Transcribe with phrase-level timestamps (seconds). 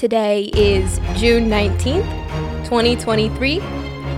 [0.00, 2.08] Today is June 19th,
[2.64, 3.60] 2023.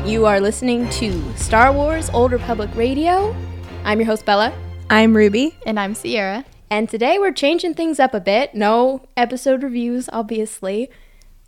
[0.08, 3.34] You are listening to Star Wars Old Republic Radio.
[3.82, 4.53] I'm your host, Bella.
[4.90, 5.57] I'm Ruby.
[5.66, 6.45] And I'm Ceaira.
[6.71, 8.54] And today we're changing things up a bit.
[8.54, 10.89] No episode reviews, obviously.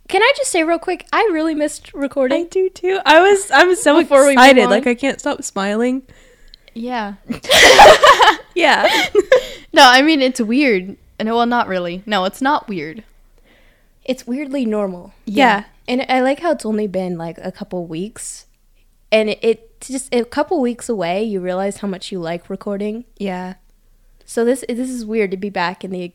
[0.09, 2.41] Can I just say real quick, I really missed recording.
[2.41, 2.99] I do too.
[3.05, 4.69] I was I'm so Before we move excited.
[4.69, 6.03] Like I can't stop smiling.
[6.73, 7.13] Yeah.
[8.53, 8.89] Yeah.
[9.71, 10.97] No, I mean it's weird.
[11.21, 12.03] No, well, not really.
[12.05, 13.05] No, it's not weird.
[14.05, 15.13] It's weirdly normal.
[15.25, 15.65] yeah.
[15.87, 18.47] And I like how it's only been like a couple weeks.
[19.11, 23.05] And it, it just a couple weeks away, you realize how much you like recording.
[23.17, 23.55] Yeah.
[24.25, 26.11] So this this is weird to be back in the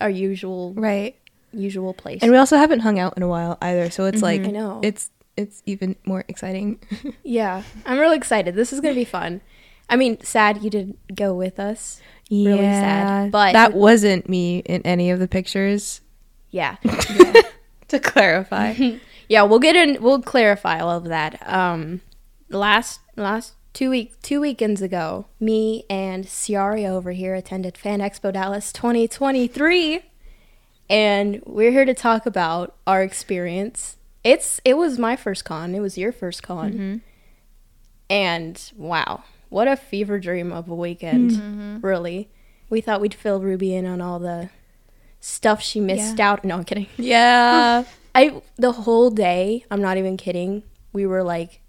[0.00, 1.16] our usual Right.
[1.52, 2.22] usual place.
[2.22, 4.48] And we also haven't hung out in a while either, so it's like mm-hmm.
[4.56, 4.80] I know.
[4.82, 6.80] it's it's even more exciting.
[7.22, 8.54] yeah, I'm really excited.
[8.54, 9.42] This is gonna be fun.
[9.90, 12.00] I mean, sad you didn't go with us.
[12.30, 16.00] Really sad, but- that wasn't me in any of the pictures.
[16.54, 16.76] Yeah,
[17.88, 18.72] To clarify.
[19.28, 19.42] yeah.
[19.42, 20.02] We'll get in.
[20.02, 21.42] We'll clarify all of that.
[21.50, 22.02] Um,
[22.50, 28.30] last last two week two weekends ago, me and Ceaira over here attended Fan Expo
[28.32, 30.02] Dallas 2023,
[30.90, 33.96] and we're here to talk about our experience.
[34.22, 35.74] It's it was my first con.
[35.74, 37.02] It was your first con,
[38.10, 41.82] and wow, what a fever dream of a weekend!
[41.82, 42.28] Really,
[42.68, 44.50] we thought we'd fill Ruby in on all the
[45.24, 46.44] stuff she missed out.
[46.44, 46.86] No, I'm kidding.
[46.98, 47.84] yeah.
[48.14, 50.62] I the whole day, I'm not even kidding.
[50.92, 51.62] We were like,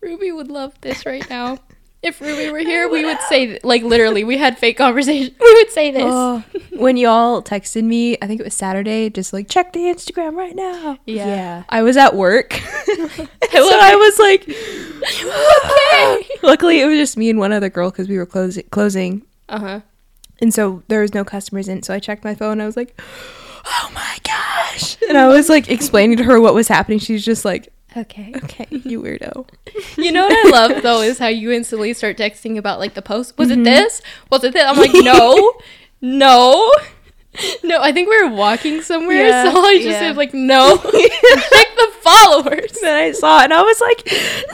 [0.00, 1.58] Ruby would love this right now.
[2.04, 5.34] If Ruby were here, we would say th- like literally, we had fake conversation.
[5.40, 6.02] We would say this.
[6.06, 10.36] Oh, when y'all texted me, I think it was Saturday, just like check the Instagram
[10.36, 10.98] right now.
[11.06, 11.62] yeah.
[11.70, 12.52] I was at work.
[12.52, 12.60] so
[13.80, 14.42] I was like,
[15.24, 16.28] okay.
[16.42, 18.64] Luckily, it was just me and one other girl because we were closing.
[18.70, 19.80] Closing, Uh huh.
[20.40, 21.82] And so there was no customers in.
[21.82, 22.60] So I checked my phone.
[22.60, 23.00] I was like,
[23.64, 26.98] "Oh my gosh!" And I was like explaining to her what was happening.
[26.98, 28.32] She's just like, Okay.
[28.42, 29.48] "Okay, you weirdo."
[29.96, 33.02] You know what I love though is how you instantly start texting about like the
[33.02, 33.38] post.
[33.38, 33.64] Was it mm-hmm.
[33.64, 34.02] this?
[34.30, 34.64] Was it this?
[34.66, 35.54] I'm like, no,
[36.00, 36.72] no,
[37.62, 37.80] no.
[37.80, 39.52] I think we were walking somewhere, Yeah.
[39.52, 39.98] so I just Yeah.
[40.00, 40.76] said like, no.
[40.82, 42.72] Check the followers.
[42.82, 44.02] then I saw it, and I was like,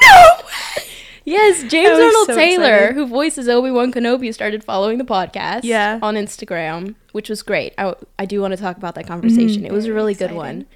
[0.03, 0.85] "No way!"
[1.31, 2.95] Yes, James I was Arnold so Taylor, excited.
[2.97, 5.99] who voices Obi Wan Kenobi, started following the podcast Yeah.
[6.03, 7.73] on Instagram, which was great.
[7.79, 9.65] I, I do want to talk about that conversation.
[9.65, 10.67] it was a Very really good one.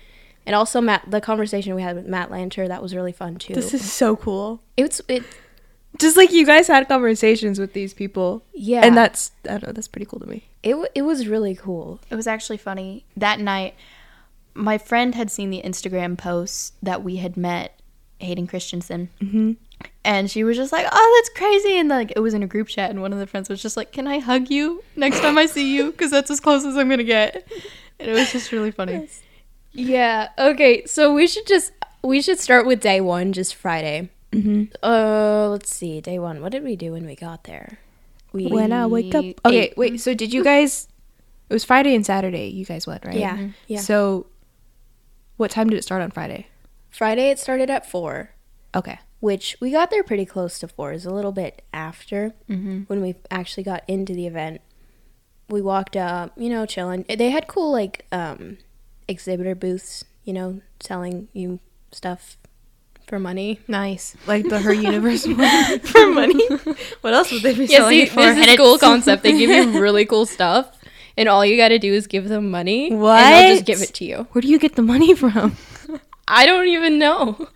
[0.46, 3.54] And also Matt, the conversation we had with Matt Lanter, that was really fun too.
[3.54, 4.60] This is so cool.
[4.76, 5.24] it's it
[5.98, 9.72] Just like you guys had conversations with these people, yeah, and that's I don't know.
[9.72, 10.44] That's pretty cool to me.
[10.62, 11.98] it it was really cool.
[12.10, 13.06] It was actually funny.
[13.16, 13.74] That night,
[14.54, 17.80] my friend had seen the Instagram post that we had met
[18.18, 19.08] Hayden Christensen.
[19.22, 19.52] Mm-hmm.
[20.04, 21.78] And she was just like, oh, that's crazy.
[21.78, 22.90] And like, it was in a group chat.
[22.90, 25.46] And one of the friends was just like, can I hug you next time I
[25.46, 25.92] see you?
[25.92, 27.46] Because that's as close as I'm going to get.
[27.98, 29.08] And it was just really funny.
[29.72, 30.28] Yeah.
[30.38, 30.84] Okay.
[30.86, 34.10] So we should just we should start with day one, just Friday.
[34.32, 34.64] Mm-hmm.
[34.82, 36.00] Uh, let's see.
[36.00, 36.42] Day one.
[36.42, 37.78] What did we do when we got there?
[38.32, 39.24] We When I wake up.
[39.44, 39.76] Okay, ate.
[39.76, 40.00] wait.
[40.00, 40.88] So did you guys?
[41.48, 42.48] It was Friday and Saturday.
[42.48, 43.16] You guys went right?
[43.16, 43.80] yeah yeah.
[43.80, 44.26] So,
[45.36, 46.48] what time did it start on Friday?
[46.90, 48.30] Friday it started at four.
[48.74, 48.98] Okay.
[49.24, 50.92] Which we got there pretty close to four.
[50.92, 52.82] Is a little bit after Mm-hmm.
[52.88, 54.60] when we actually got into the event.
[55.48, 57.04] We walked up, you know, chilling.
[57.08, 58.58] They had cool like um,
[59.08, 62.36] exhibitor booths, you know, selling you stuff
[63.06, 63.60] for money.
[63.68, 64.14] Nice.
[64.26, 66.46] Like the Her Universe one for money.
[67.00, 68.20] What else would they be Yeah, selling see, for?
[68.20, 69.22] this is cool concept.
[69.22, 70.66] They give you really cool stuff,
[71.16, 73.94] and all you got to do is give them money, and they'll just give it
[73.94, 74.26] to you.
[74.32, 75.56] Where do you get the money from?
[76.28, 77.48] I don't even know.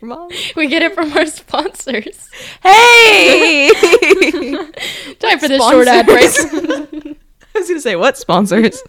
[0.00, 0.30] Your mom.
[0.56, 2.28] We get it from our sponsors.
[2.62, 3.70] Hey!
[5.18, 6.30] Time for this short ad break.
[7.54, 8.82] I was gonna say what sponsors?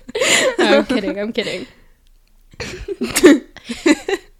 [0.60, 1.20] No, I'm kidding.
[1.20, 1.66] I'm kidding.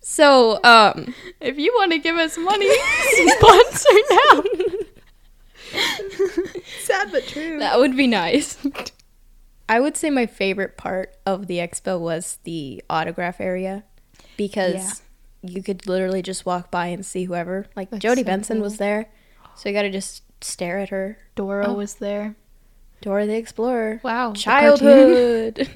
[0.02, 2.70] so, um, If you want to give us money,
[3.38, 4.44] sponsor now.
[6.82, 7.60] Sad but true.
[7.60, 8.58] that would be nice.
[9.68, 13.84] I would say my favorite part of the expo was the autograph area
[14.36, 15.02] because
[15.42, 17.66] you could literally just walk by and see whoever.
[17.76, 18.64] Like That's Jodi so Benson cool.
[18.64, 19.10] was there,
[19.56, 21.18] so you got to just stare at her.
[21.36, 21.74] Dora Oh.
[21.74, 22.36] was there.
[23.02, 24.02] Dora the Explorer.
[24.04, 24.34] Wow.
[24.34, 25.70] childhood.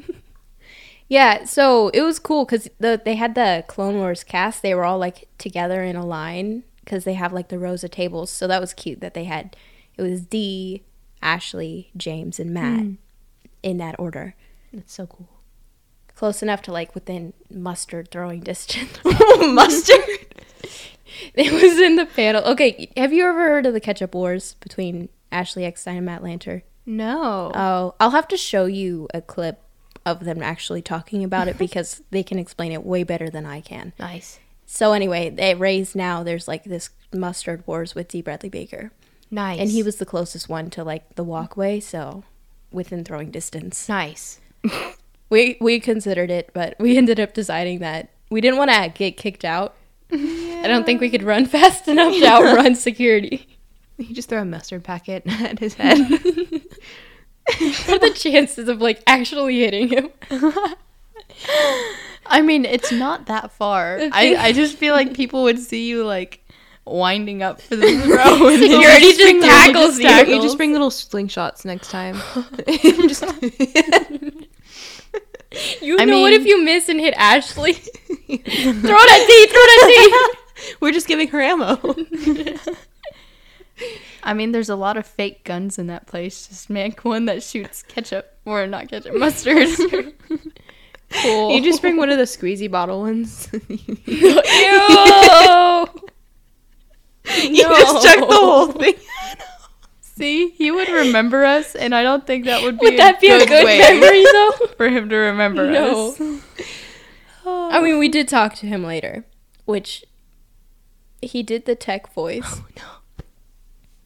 [1.08, 4.62] yeah, so it was cool because the they had the Clone Wars cast.
[4.62, 7.92] They were all like together in a line because they have like the rows of
[7.92, 8.30] tables.
[8.30, 9.56] So that was cute that they had.
[9.98, 10.84] It was Dee,
[11.22, 12.94] Ashley, James, and Matt hmm.
[13.62, 14.36] in that order.
[14.74, 15.30] That's so cool.
[16.24, 18.98] Close enough to like within mustard throwing distance.
[19.04, 20.00] Mustard.
[21.34, 22.42] it was in the panel.
[22.46, 26.62] Okay, have you ever heard of the Ketchup Wars between Ashley Eckstein and Matt Lanter?
[26.86, 27.52] No.
[27.54, 29.60] Oh, I'll have to show you a clip
[30.06, 33.60] of them actually talking about it because they can explain it way better than I
[33.60, 33.92] can.
[34.00, 34.40] Nice.
[34.66, 38.94] So anyway, they raised now there's like this mustard wars with Dee Bradley Baker,
[39.30, 39.60] Nice.
[39.60, 42.24] and he was the closest one to like the walkway, so
[42.72, 43.90] within throwing distance.
[43.90, 44.40] Nice.
[45.34, 49.18] We we considered it, but we ended up deciding that we didn't want to get
[49.18, 49.74] kicked out.
[50.12, 53.48] I don't think we could run fast enough to outrun security.
[53.98, 55.98] You just throw a mustard packet at his head.
[56.08, 60.10] What are the chances of like actually hitting him?
[62.28, 64.00] I mean, it's not that far.
[64.12, 66.48] I, I just feel like people would see you like
[66.86, 68.50] winding up for the throw.
[68.50, 70.36] and Security just just tackles you.
[70.36, 72.18] you just bring little slingshots next time.
[73.08, 73.24] just
[75.82, 77.74] You I know what if you miss and hit Ashley?
[77.74, 80.36] throw that Dee, throw that
[80.80, 81.78] We're just giving her ammo.
[84.24, 86.48] I mean, there's a lot of fake guns in that place.
[86.48, 89.68] Just make one that shoots ketchup or not ketchup, mustard.
[91.22, 91.52] Cool.
[91.52, 93.50] You just bring one of the squeezy bottle ones.
[93.52, 93.88] Ew.
[97.42, 98.96] You just chuck the whole thing.
[100.16, 103.30] See, he would remember us, and I don't think that would be Would that be
[103.30, 104.68] a good way memory though?
[104.78, 106.10] for him to remember No.
[106.10, 106.22] us.
[107.46, 109.26] I mean, we did talk to him later,
[109.66, 110.06] which
[111.22, 112.44] he did the tech voice.
[112.46, 113.24] Oh, no.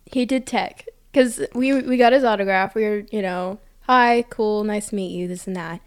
[0.06, 2.74] He did tech because we we got his autograph.
[2.74, 5.82] We were, you know, hi, cool, nice to meet you, this and that.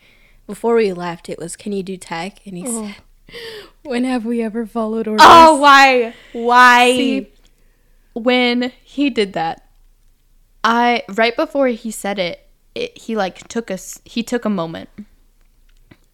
[0.46, 2.44] Before we left, it was, can you do tech?
[2.46, 2.92] And he oh.
[3.28, 3.36] said,
[3.82, 5.24] when have we ever followed orders?
[5.24, 6.14] Oh, why?
[6.32, 6.90] Why?
[6.90, 7.32] See,
[8.12, 9.66] when he did that,
[10.64, 14.00] I right before he said it, it he like took us.
[14.04, 14.88] He took a moment,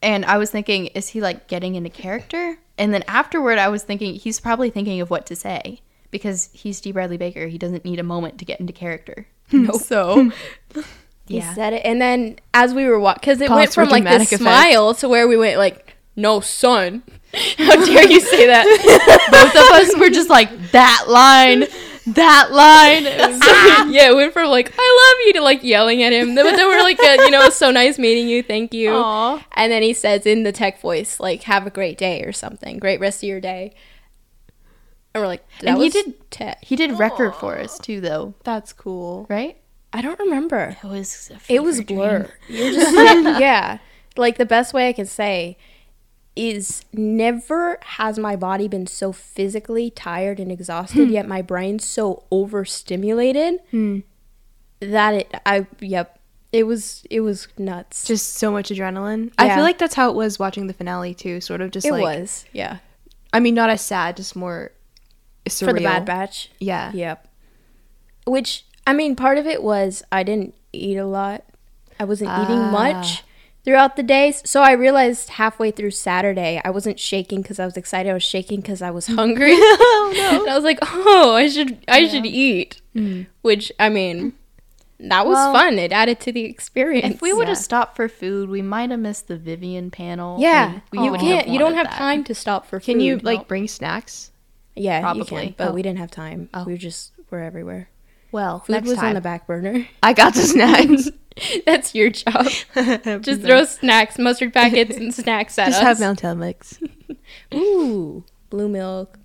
[0.03, 2.59] and I was thinking, is he like getting into character?
[2.79, 6.81] And then afterward, I was thinking he's probably thinking of what to say because he's
[6.81, 7.47] Dee Bradley Baker.
[7.49, 9.27] He doesn't need a moment to get into character.
[9.53, 9.73] No.
[9.79, 10.31] So,
[11.29, 11.55] He yeah.
[11.55, 14.23] said it, and then as we were walking, because it Pause went from like this
[14.33, 14.43] effect.
[14.43, 17.03] smile to where we went like, no son.
[17.59, 18.65] How dare you say that?
[19.31, 21.65] both of us were just like that line,
[22.07, 23.05] that line.
[23.47, 26.35] So, yeah, it went from like I love you to like yelling at him.
[26.35, 28.93] But then we're like, uh, you know, so nice meeting you, thank you.
[28.93, 29.45] Aw.
[29.53, 32.79] And then he says in the tech voice, like, "Have a great day" or something.
[32.79, 33.75] Great rest of your day.
[35.15, 36.63] And we're like, that And he did- tech.
[36.65, 39.27] He did record for us too, though, That's cool.
[39.31, 39.57] right?
[39.93, 40.77] I don't remember.
[40.83, 41.31] It was.
[41.49, 41.99] a It was fever dream.
[41.99, 42.31] blur.
[42.49, 43.79] You're just yeah, yeah.
[44.17, 45.57] Like the best way I can say
[46.37, 52.23] is never has my body been so physically tired and exhausted yet my brain's so
[52.31, 53.61] overstimulated
[54.81, 56.19] that it I yep
[56.53, 58.05] it was it was nuts.
[58.07, 59.33] Just so much adrenaline.
[59.37, 61.41] I feel like that's how it was watching the finale too.
[61.41, 62.79] Sort of just like it like was yeah
[63.33, 64.71] I mean, not as sad, just more
[65.47, 65.67] surreal.
[65.67, 66.51] for the Bad Batch.
[66.59, 66.93] Yeah.
[66.95, 67.29] Yep.
[68.27, 71.45] Which I mean, part of it was I didn't eat a lot.
[72.01, 72.71] I wasn't eating Ah.
[72.71, 73.25] much
[73.67, 74.41] throughout the days.
[74.47, 78.09] So I realized halfway through Saturday I wasn't shaking because I was excited.
[78.09, 79.53] I was shaking because I was hungry.
[79.55, 80.41] oh no.
[80.41, 82.81] and I was like, oh, I should I should eat.
[82.95, 83.27] Mm.
[83.43, 84.33] Which I mean,
[85.01, 85.79] that was Well, fun.
[85.79, 87.17] It added to the experience.
[87.17, 87.63] If we would have Yeah.
[87.63, 90.39] stopped for food, we might have missed the Vivian panel.
[90.41, 91.49] yeah, and we you can't.
[91.49, 91.99] You don't have that.
[91.99, 92.81] time to stop for.
[92.81, 92.87] Food.
[92.87, 93.25] Can you food.
[93.25, 94.31] like bring snacks?
[94.75, 95.47] Yeah, you Probably.
[95.49, 95.73] can, but Oh.
[95.73, 96.49] we didn't have time.
[96.55, 96.65] Oh.
[96.65, 97.89] We were just were everywhere.
[98.33, 99.09] Well, Food next was time.
[99.09, 99.87] on the back burner.
[100.03, 101.09] I got the snacks.
[101.67, 102.47] That's your job.
[103.23, 105.85] Just throw snacks, mustard packets, and snacks at Just us.
[105.85, 106.79] have Mountain mix.
[107.55, 109.19] Ooh, blue milk,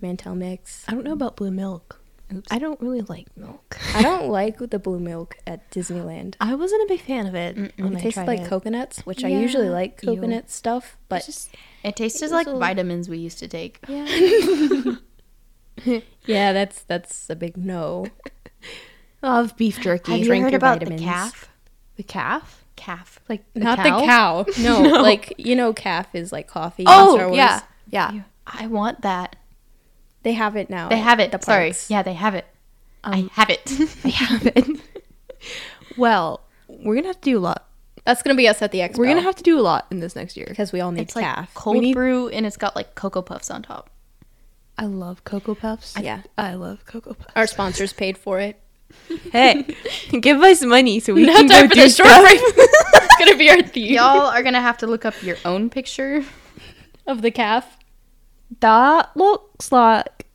[0.00, 0.84] Mantel mix.
[0.88, 2.00] I don't know about blue milk.
[2.34, 2.48] Oops.
[2.50, 3.78] I don't really like milk.
[3.94, 6.34] I don't like the blue milk at Disneyland.
[6.40, 7.56] I wasn't a big fan of it.
[7.56, 8.48] when It I tastes tried like it.
[8.48, 9.72] coconnuts, which I usually Yeah.
[9.72, 10.14] like Ew.
[10.16, 11.54] coconut stuff, but just
[11.84, 13.78] It tasted It like was vitamins we used to take.
[16.24, 18.06] yeah, that's that's a big no.
[19.22, 20.12] I love beef jerky.
[20.12, 21.00] Have you drink heard your about vitamins.
[21.00, 21.48] the caf?
[21.96, 22.64] The caf?
[22.76, 23.20] Caf.
[23.28, 24.44] Like Not the cow.
[24.60, 25.02] No, No.
[25.02, 26.84] like you know, caf is like coffee.
[26.86, 27.36] Oh Star Wars.
[27.36, 28.20] yeah, yeah.
[28.46, 29.36] I want that.
[30.22, 30.88] they have it now.
[30.88, 31.32] They have it.
[31.32, 31.72] The Sorry.
[31.88, 32.46] Yeah, they have it.
[33.02, 33.62] I Um, have it.
[34.04, 34.80] I have it.
[35.96, 37.66] well, we're gonna have to do a lot.
[38.04, 38.98] that's gonna be us at the expo.
[38.98, 40.46] We're gonna have to do a lot in this next year.
[40.48, 41.54] because we all need it's like caf.
[41.54, 43.90] cold need- brew and it's got like cocoa puffs on top.
[44.78, 45.94] I love Cocoa Puffs.
[45.98, 47.32] yeah, I love Cocoa Puffs.
[47.34, 48.60] our sponsors paid for it.
[49.32, 49.64] hey,
[50.20, 52.22] give us money so we Not can time go for do the short stuff.
[52.22, 52.40] break.
[52.42, 56.24] it's gonna be our theme Y'all are gonna have to look up your own picture.
[57.06, 57.76] of the caf.
[58.60, 60.26] That looks like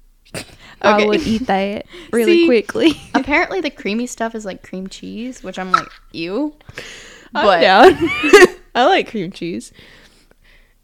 [0.81, 1.05] I Okay.
[1.07, 2.45] would eat that really See?
[2.45, 3.01] quickly.
[3.13, 6.55] Apparently, the creamy stuff is like cream cheese, which I'm like, ew.
[7.35, 7.93] I'm But down.
[8.75, 9.71] I like cream cheese.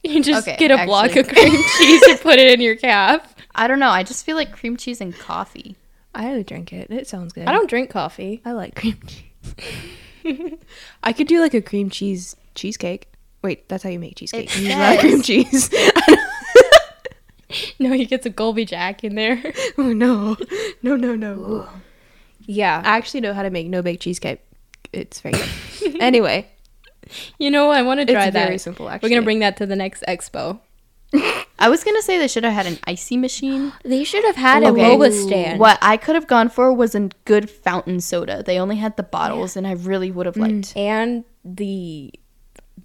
[0.03, 2.75] You just Okay, get a block actually- of cream cheese and put it in your
[2.75, 3.33] caf.
[3.55, 3.89] I don't know.
[3.89, 5.75] I just feel like cream cheese and coffee.
[6.17, 6.89] I would drink it.
[6.89, 7.47] It sounds good.
[7.47, 8.41] I don't drink coffee.
[8.43, 10.53] I like cream cheese.
[11.03, 13.11] I could do like a cream cheese cheesecake.
[13.43, 14.49] Wait, that's how you make cheesecake.
[14.55, 15.69] It You use a cream cheese.
[17.79, 19.41] No, you get some Colby Jack in there.
[19.77, 20.35] oh no,
[20.81, 21.67] no, no, no.
[22.41, 22.81] yeah.
[22.83, 24.41] I actually know how to make no bake cheesecake.
[24.91, 26.01] It's very good.
[26.01, 26.47] anyway,
[27.39, 28.45] You know, I want to it's try that.
[28.45, 28.89] very simple.
[28.89, 30.59] Actually, We're gonna bring that to the next expo.
[31.59, 33.73] I was gonna say they should have had an icy machine.
[33.83, 34.81] They should have had a Okay.
[34.95, 35.59] boba stand.
[35.59, 38.43] What I could have gone for was a good fountain soda.
[38.43, 40.41] They only had the bottles, and I really would have mm.
[40.55, 40.75] liked.
[40.77, 42.13] And the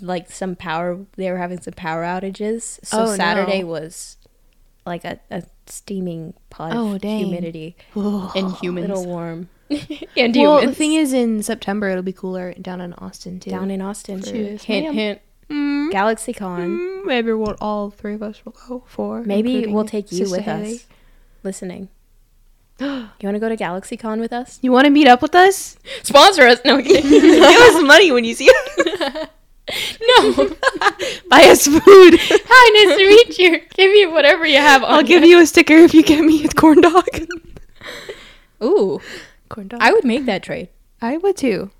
[0.00, 0.99] like some power.
[1.17, 3.67] They were having some power outages, so Oh, Saturday no.
[3.67, 4.17] was
[4.87, 7.19] like a, a steaming pot Oh, of dang.
[7.19, 8.88] humidity, And a humans.
[8.88, 9.49] little warm.
[9.71, 13.50] and Well, humans the thing is, in September it'll be cooler down in Austin too.
[13.50, 14.23] down in Austin.
[14.23, 14.95] Cheers, hint, ma'am.
[14.95, 15.21] hint.
[15.52, 16.66] Mm, GalaxyCon.
[16.76, 19.23] mm, maybe we'll all three of us will go for.
[19.23, 20.75] Maybe we'll take you Sister with Haley.
[20.76, 20.87] us,
[21.42, 21.88] listening.
[22.80, 24.59] You want to go to GalaxyCon with us?
[24.62, 25.76] You want to meet up with us?
[26.02, 26.61] Sponsor us?
[26.64, 26.80] No.
[26.82, 29.28] Give us money when you see us.
[30.09, 30.32] no.
[31.28, 32.18] Buy us food.
[32.18, 33.61] Hi, nice to meet you.
[33.75, 34.82] Give me whatever you have.
[34.82, 37.06] On I'll give you a sticker if you get me a corn dog.
[38.62, 39.00] Ooh,
[39.49, 39.80] corn dog.
[39.82, 40.68] I would make that trade.
[41.00, 41.71] I would too.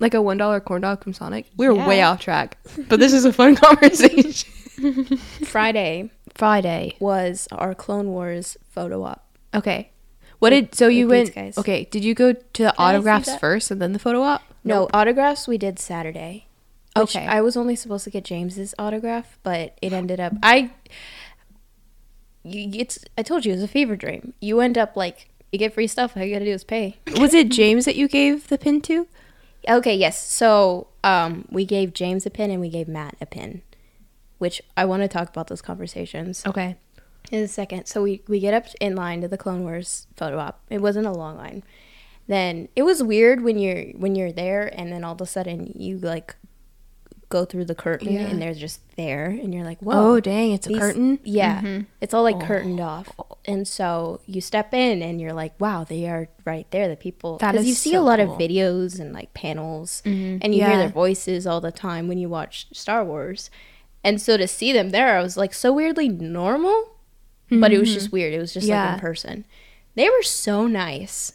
[0.00, 1.46] Like a one dollar corn dog from Sonic.
[1.56, 2.56] We were way off track,
[2.88, 4.52] but this is a fun conversation.
[5.44, 6.94] Friday Friday.
[7.00, 9.26] was our Clone Wars photo op.
[9.54, 9.90] Okay.
[10.38, 11.34] What did so you went?
[11.34, 11.58] guys.
[11.58, 11.88] Okay.
[11.90, 13.40] Did you go to the I see autographs that?
[13.40, 14.42] first and then the photo op?
[14.62, 16.46] No, autographs we did Saturday.
[16.96, 17.26] Which Okay.
[17.26, 20.70] I was only supposed to get James's autograph, but it ended up I.
[22.44, 24.32] You, it's I told you it was a fever dream.
[24.40, 26.16] You end up like you get free stuff.
[26.16, 26.98] All you gotta do is pay.
[27.16, 29.08] Was it James that you gave the pin to?
[29.68, 30.22] Okay, yes.
[30.26, 33.62] So um, we gave James a pin and we gave Matt a pin,
[34.38, 36.76] which I want to talk about those conversations Okay.
[37.30, 37.86] in a second.
[37.86, 40.60] So we, we get up in line to the Clone Wars photo op.
[40.70, 41.62] It wasn't a long line.
[42.26, 45.72] Then it was weird when you're when you're there and then all of a sudden
[45.74, 46.36] you like
[47.28, 48.22] go through the curtain Yeah.
[48.22, 50.14] and they're just there and you're like, whoa.
[50.14, 50.52] Oh dang!
[50.52, 51.18] It's a these- curtain.
[51.24, 51.84] Yeah, mm-hmm.
[52.00, 52.40] it's all like oh.
[52.40, 53.08] curtained off,
[53.44, 57.38] and so you step in and you're like, "Wow, they are right there." The people
[57.38, 58.32] because you see so a lot cool.
[58.32, 60.38] of videos and like panels, mm-hmm.
[60.42, 63.50] and you hear their voices all the time when you watch Star Wars,
[64.02, 66.96] and so to see them there, I was like so weirdly normal,
[67.50, 67.98] but it was mm-hmm.
[67.98, 68.32] just weird.
[68.32, 69.44] It was just like in person.
[69.94, 71.34] They were so nice,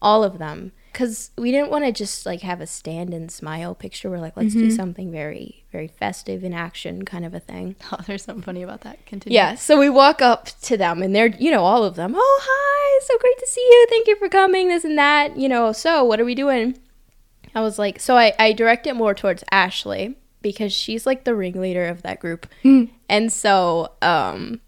[0.00, 0.72] all of them.
[0.92, 4.10] Because we didn't want to just like have a stand and smile picture.
[4.10, 4.76] We're like, let's do mm-hmm.
[4.76, 7.76] something very, very festive in action, kind of a thing.
[7.92, 9.04] Oh, there's something funny about that.
[9.06, 9.34] Continue.
[9.34, 12.40] Yeah, so we walk up to them and they're, you know, all of them, oh,
[12.42, 13.86] hi, so great to see you.
[13.90, 15.36] Thank you for coming, this and that.
[15.36, 16.78] You know, so what are we doing?
[17.54, 21.34] I was like, so I, I direct it more towards Ashley because she's like the
[21.34, 22.46] ringleader of that group.
[22.64, 22.90] Mm.
[23.08, 24.60] And so um,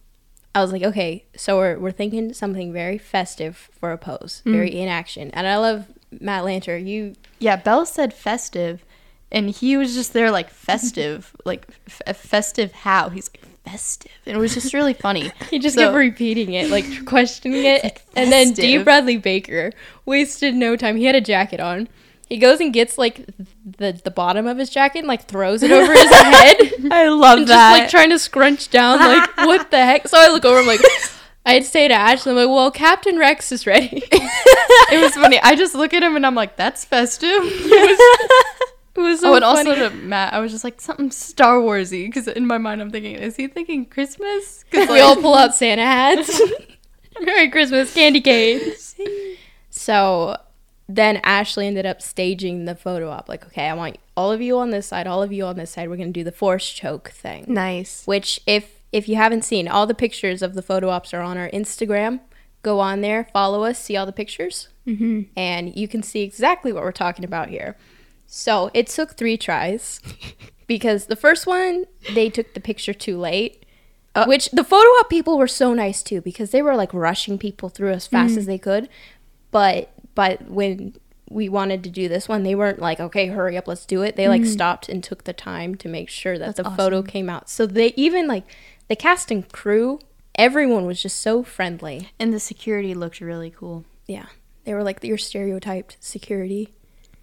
[0.54, 4.70] I was like, okay, so we're, we're thinking something very festive for a pose, very
[4.70, 4.74] mm.
[4.74, 5.30] in action.
[5.32, 5.86] And I love
[6.20, 6.84] Matt Lanter.
[6.84, 8.84] You, Yeah, Bell said festive,
[9.32, 12.72] and he was just there like festive, like f- festive.
[12.72, 15.32] How he's like festive, and it was just really funny.
[15.50, 17.82] He just So- kept repeating it, like questioning it.
[17.84, 19.72] like and then Dee Bradley Baker
[20.06, 20.96] wasted no time.
[20.96, 21.88] He had a jacket on.
[22.28, 23.26] He goes and gets like
[23.66, 26.56] the the bottom of his jacket and like throws it over his head.
[26.90, 30.08] I love and just like trying to scrunch down, like what the heck?
[30.08, 30.80] So I look over, I'm like,
[31.46, 34.02] I'd say to Ashley, I'm like, well, Captain Rex is ready.
[34.12, 35.38] it was funny.
[35.40, 37.42] I just look at him and I'm like, "That's festive."
[38.96, 39.70] It was so oh, and funny.
[39.70, 42.92] also to Matt, I was just like something Star Warsy because in my mind I'm
[42.92, 44.64] thinking, is he thinking Christmas?
[44.70, 46.40] Because we all pull out Santa hats.
[47.20, 48.94] Merry Christmas, candy canes.
[49.68, 50.36] So
[50.88, 53.28] then Ashley ended up staging the photo op.
[53.28, 55.72] Like, okay, I want all of you on this side, all of you on this
[55.72, 55.88] side.
[55.88, 57.46] We're gonna do the force choke thing.
[57.48, 58.06] nice.
[58.06, 61.36] Which, if if you haven't seen, all the pictures of the photo ops are on
[61.36, 62.20] our Instagram.
[62.62, 65.22] Go on there, follow us, see all the pictures, mm-hmm.
[65.36, 67.76] and you can see exactly what we're talking about here.
[68.28, 70.00] So it took three tries
[70.68, 73.66] because the first one they took the picture too late.
[74.14, 77.36] Uh, which the photo op people were so nice too because they were like rushing
[77.36, 78.38] people through as fast Mm.
[78.38, 78.88] as they could.
[79.50, 80.94] But but when
[81.28, 84.14] we wanted to do this one, they weren't like, okay, hurry up, let's do it.
[84.14, 86.54] They like stopped and took the time to make sure that.
[86.54, 87.50] That's the photo came out.
[87.50, 88.44] So they even like
[88.94, 89.98] the cast and crew,
[90.36, 92.10] everyone was just so friendly.
[92.20, 93.84] and the security looked really cool.
[94.06, 94.26] Yeah.
[94.64, 96.72] They were like your stereotyped security.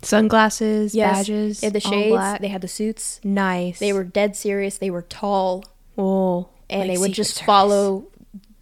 [0.02, 1.18] Sunglasses, Yes.
[1.20, 2.42] badges, They had the all shades, black.
[2.42, 3.22] they had the suits.
[3.24, 3.80] nice.
[3.80, 4.78] They were dead serious.
[4.78, 5.64] They were tall.
[5.98, 7.46] oh, and like they would just Service.
[7.46, 8.08] follow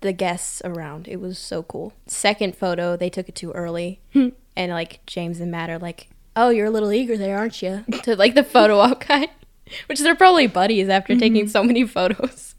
[0.01, 1.07] the guests around.
[1.07, 1.93] It was so cool.
[2.07, 4.29] Second photo, they took it too early, Hmm.
[4.55, 7.85] and like James and Matt are like, "Oh, you're a little eager there, aren't you?"
[8.03, 9.27] to like the photo op guy,
[9.87, 11.51] which they're probably buddies after taking Mm-hmm.
[11.51, 12.55] so many photos.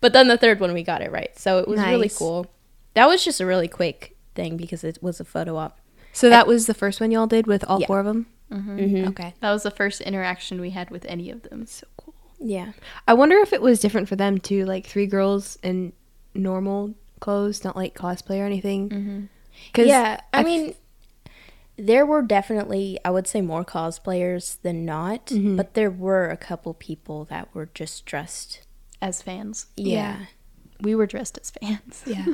[0.00, 2.46] But then the third one we got it right, so it was really cool.
[2.94, 5.80] That was just a really quick thing because it was a photo op.
[6.12, 7.86] So that was the first one y'all did with all Yeah.
[7.86, 8.26] four of them.
[8.50, 9.08] Mhm.
[9.08, 9.34] Okay.
[9.40, 11.66] That was the first interaction we had with any of them.
[11.66, 12.14] So cool.
[12.40, 12.72] Yeah.
[13.06, 15.92] I wonder if it was different for them too, like three girls in
[16.34, 18.88] normal clothes, not like cosplay or anything.
[18.88, 19.20] Mm-hmm.
[19.74, 20.74] Cause yeah, I mean,
[21.76, 25.56] there were definitely, I would say, more cosplayers than not, Mhm.
[25.56, 28.60] but there were a couple people that were just dressed.
[29.00, 30.26] As fans, Yeah.
[30.80, 32.02] we were dressed as fans.
[32.06, 32.26] yeah.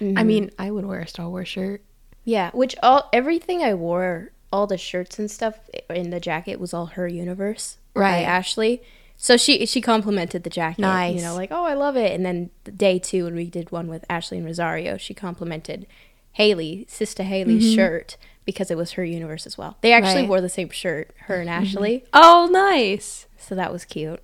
[0.00, 0.14] Mhm.
[0.18, 1.82] I mean, I would wear a Star Wars shirt.
[2.24, 5.58] yeah, which all everything I wore, all the shirts and stuff
[5.90, 8.22] in the jacket was all her universe, by Right.
[8.22, 8.82] Ashley.
[9.16, 11.16] So she she complimented the jacket, Nice.
[11.16, 12.12] You know, like oh I love it.
[12.12, 15.86] And then day two when we did one with Ashley and Rosario, she complimented
[16.32, 19.76] Haley, Sister Haley's shirt because it was her universe as well.
[19.80, 20.28] They actually Right.
[20.28, 22.04] wore the same shirt, her and Ashley.
[22.12, 23.26] Oh, nice.
[23.38, 24.22] So that was cute.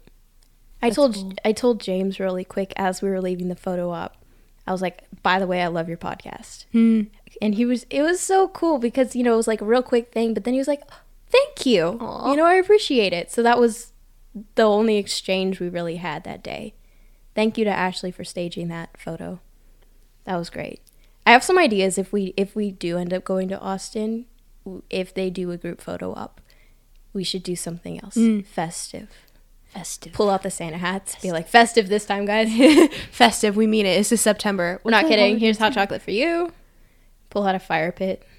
[0.85, 1.33] I That's told cool.
[1.45, 4.17] I told James really quick as we were leaving the photo op.
[4.67, 7.03] I was like, "By the way, I love your podcast." Hmm.
[7.43, 9.83] And he was it was so cool because, you know, it was like a real
[9.83, 10.83] quick thing, but then he was like,
[11.29, 12.31] "Thank you." Aw.
[12.31, 13.31] You know, I appreciate it.
[13.31, 13.93] So that was
[14.57, 16.75] the only exchange we really had that day.
[17.35, 19.41] Thank you to Ashley for staging that photo.
[20.25, 20.81] That was great.
[21.27, 24.27] I have some ideas if we if we do end up going to Austin,
[24.91, 26.41] if they do a group photo op,
[27.13, 28.45] we should do something else Mm.
[28.45, 29.09] festive
[29.75, 30.13] Festive.
[30.13, 32.49] pull out the Santa hats, be like festive this time, guys.
[33.11, 33.57] Festive.
[33.57, 33.99] We mean it.
[33.99, 34.81] It's is September.
[34.85, 35.39] We're not kidding.
[35.39, 36.53] Here's hot chocolate for you.
[37.31, 38.23] Pull out a fire pit.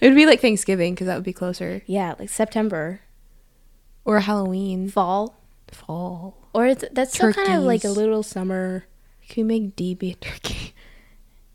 [0.00, 3.02] It would be like Thanksgiving because that would be closer, Yeah, like September,
[4.04, 5.40] or Halloween, fall,
[5.70, 6.48] fall.
[6.52, 8.86] or it's, that's still kind of like a little summer.
[9.28, 10.74] Can we make Dee be a turkey?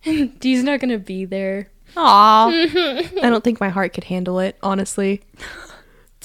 [0.40, 1.72] Dee's not gonna be there.
[1.98, 2.48] Aw.
[2.50, 5.22] I don't think my heart could handle it, honestly.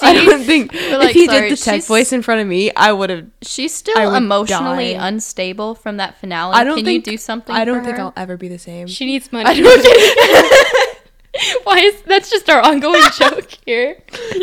[0.03, 2.71] I don't think like, if he sorry, did the tech voice in front of me,
[2.75, 3.27] I would have.
[3.41, 5.07] She's still emotionally die.
[5.07, 6.53] unstable from that finale.
[6.55, 7.55] I don't Can think you do something?
[7.55, 8.03] I don't for think her?
[8.03, 8.87] I'll ever be the same.
[8.87, 9.49] She needs money.
[9.49, 10.97] I don't
[11.63, 13.97] Why is that's just our ongoing joke here?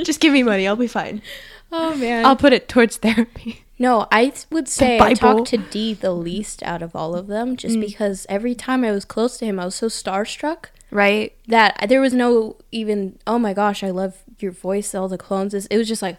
[0.05, 0.67] Just give me money.
[0.67, 1.23] I'll be fine.
[1.71, 2.25] Oh man.
[2.25, 3.65] I'll put it towards therapy.
[3.79, 7.57] No, I would say I talked to Dee the least out of all of them,
[7.57, 7.81] just Mm.
[7.83, 10.67] because every time I was close to him, I was so starstruck.
[10.91, 11.35] Right?
[11.49, 15.53] that there was no even oh my gosh i love your voice all the clones
[15.55, 16.17] it was just like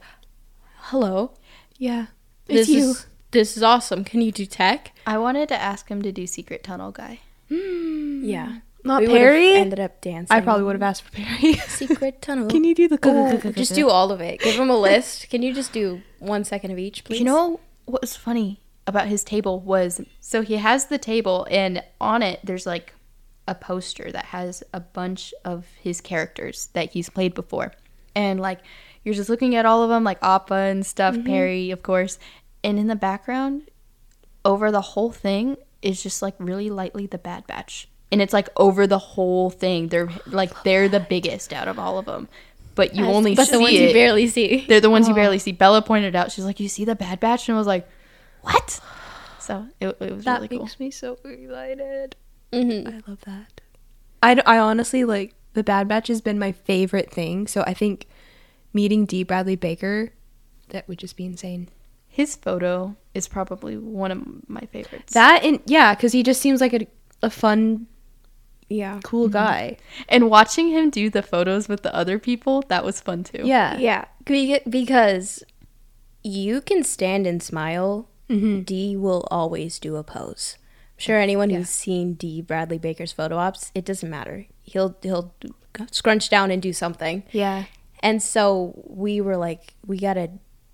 [0.90, 1.32] hello
[1.78, 2.08] Yeah.
[2.48, 2.90] this It's you.
[2.92, 6.26] is this is awesome can you do tech I wanted to ask him to do
[6.28, 7.20] Secret Tunnel Guy.
[7.48, 8.24] Hmm.
[8.24, 9.54] yeah Not We would've Perry.
[9.56, 11.54] ended up dancing I probably would have asked for Perry.
[11.68, 13.00] secret tunnel Can you do the?
[13.08, 16.44] Ooh, just do all of it give him a list can you just do one
[16.44, 20.56] second of each please You know what was funny about his table was so he
[20.58, 22.94] has the table and on it there's like
[23.50, 27.74] a poster that has a bunch of his characters that he's played before.
[28.16, 28.60] And like
[29.04, 31.26] you're just looking at all of them like Appa and stuff, mm-hmm.
[31.26, 32.20] Perry of course.
[32.64, 33.64] And in the background
[34.46, 37.90] over the whole thing is just like really lightly the Bad Batch.
[38.12, 39.88] And it's like over the whole thing.
[39.88, 42.28] They're oh like they're the biggest out of all of them.
[42.76, 43.88] But you only but see the ones it.
[43.88, 45.40] you barely see They're the ones you barely oh.
[45.40, 45.52] see.
[45.52, 46.32] Bella pointed out.
[46.32, 47.90] She's like, "You see the Bad Batch?" And I was like,
[48.42, 48.80] "What?"
[49.40, 50.60] So it, it was That really cool.
[50.60, 52.16] makes me so excited.
[52.52, 52.88] Mhm.
[52.88, 53.62] I love that.
[54.22, 57.48] I, I honestly like the Bad Batch has been my favorite thing.
[57.48, 58.08] So I think
[58.74, 60.12] meeting Dee Bradley Baker,
[60.70, 61.70] that would just be insane.
[62.08, 65.14] His photo is probably one of my favorites.
[65.14, 66.88] That and yeah, because he just seems like a,
[67.22, 67.88] a fun,
[68.68, 69.78] yeah cool guy.
[70.08, 73.42] and watching him do the photos with the other people, that was fun too.
[73.46, 73.78] Yeah.
[73.78, 75.44] yeah Be- because
[76.24, 78.62] you can stand and smile Mm-hmm.
[78.62, 80.56] Dee will always do a pose.
[81.00, 81.58] Sure anyone Yeah.
[81.58, 84.46] who's seen Dee Bradley Baker's photo ops, it doesn't matter.
[84.62, 85.34] He'll he'll
[85.92, 87.24] scrunch down and do something.
[87.32, 87.66] Yeah.
[88.02, 90.32] And so we were like, we gotta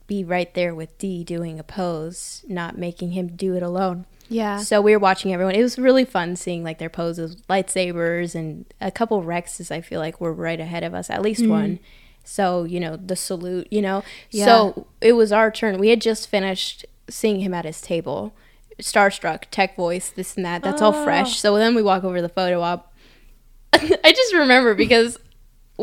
[0.08, 4.06] be right there with Dee doing a pose, not making him do it alone.
[4.30, 4.58] Yeah.
[4.58, 5.56] So we were watching everyone.
[5.56, 9.72] It was really fun seeing like their poses, lightsabers, and a couple Rexes.
[9.72, 11.52] I feel like were right ahead of us, at least mm-hmm.
[11.52, 11.80] one.
[12.24, 14.04] So you know the salute, you know.
[14.32, 14.46] Yeah.
[14.46, 15.78] So it was our turn.
[15.78, 18.36] We had just finished seeing him at his table,
[18.80, 20.62] starstruck, tech voice, this and that.
[20.62, 21.04] That's all ah.
[21.04, 21.40] fresh.
[21.40, 22.94] So then we walk over to the photo op.
[23.74, 25.20] I just remember because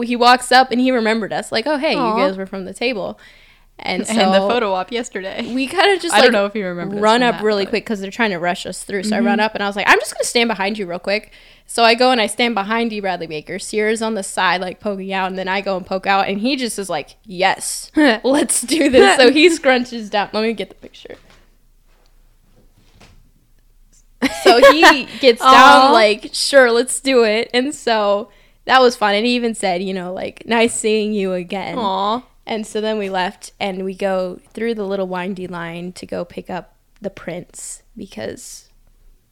[0.02, 2.16] he walks up and he remembered us, like, "Oh hey, Aw.
[2.16, 3.18] you guys were from the table."
[3.78, 5.52] And so and the photo op yesterday.
[5.54, 7.64] we kind of just I like don't know if you remember run up that, really
[7.64, 9.04] but- quick because they're trying to rush us through.
[9.04, 9.46] So I run mm-hmm.
[9.46, 11.32] up and I was like, I'm just gonna stand behind you real quick.
[11.66, 13.58] So I go and I stand behind Dee Bradley Baker.
[13.58, 16.38] Ceaira's on the side like poking out, and then I go and poke out, and
[16.38, 19.16] he just is like, Yes, let's do this.
[19.16, 20.30] So he scrunches down.
[20.32, 21.16] Let me get the picture.
[24.42, 27.50] So he gets down like, sure, let's do it.
[27.52, 28.30] And so
[28.64, 29.14] that was fun.
[29.14, 31.78] And he even said, you know, like, nice seeing you again.
[31.78, 32.22] Aw.
[32.46, 36.24] And so then we left and we go through the little windy line to go
[36.24, 38.68] pick up the prints because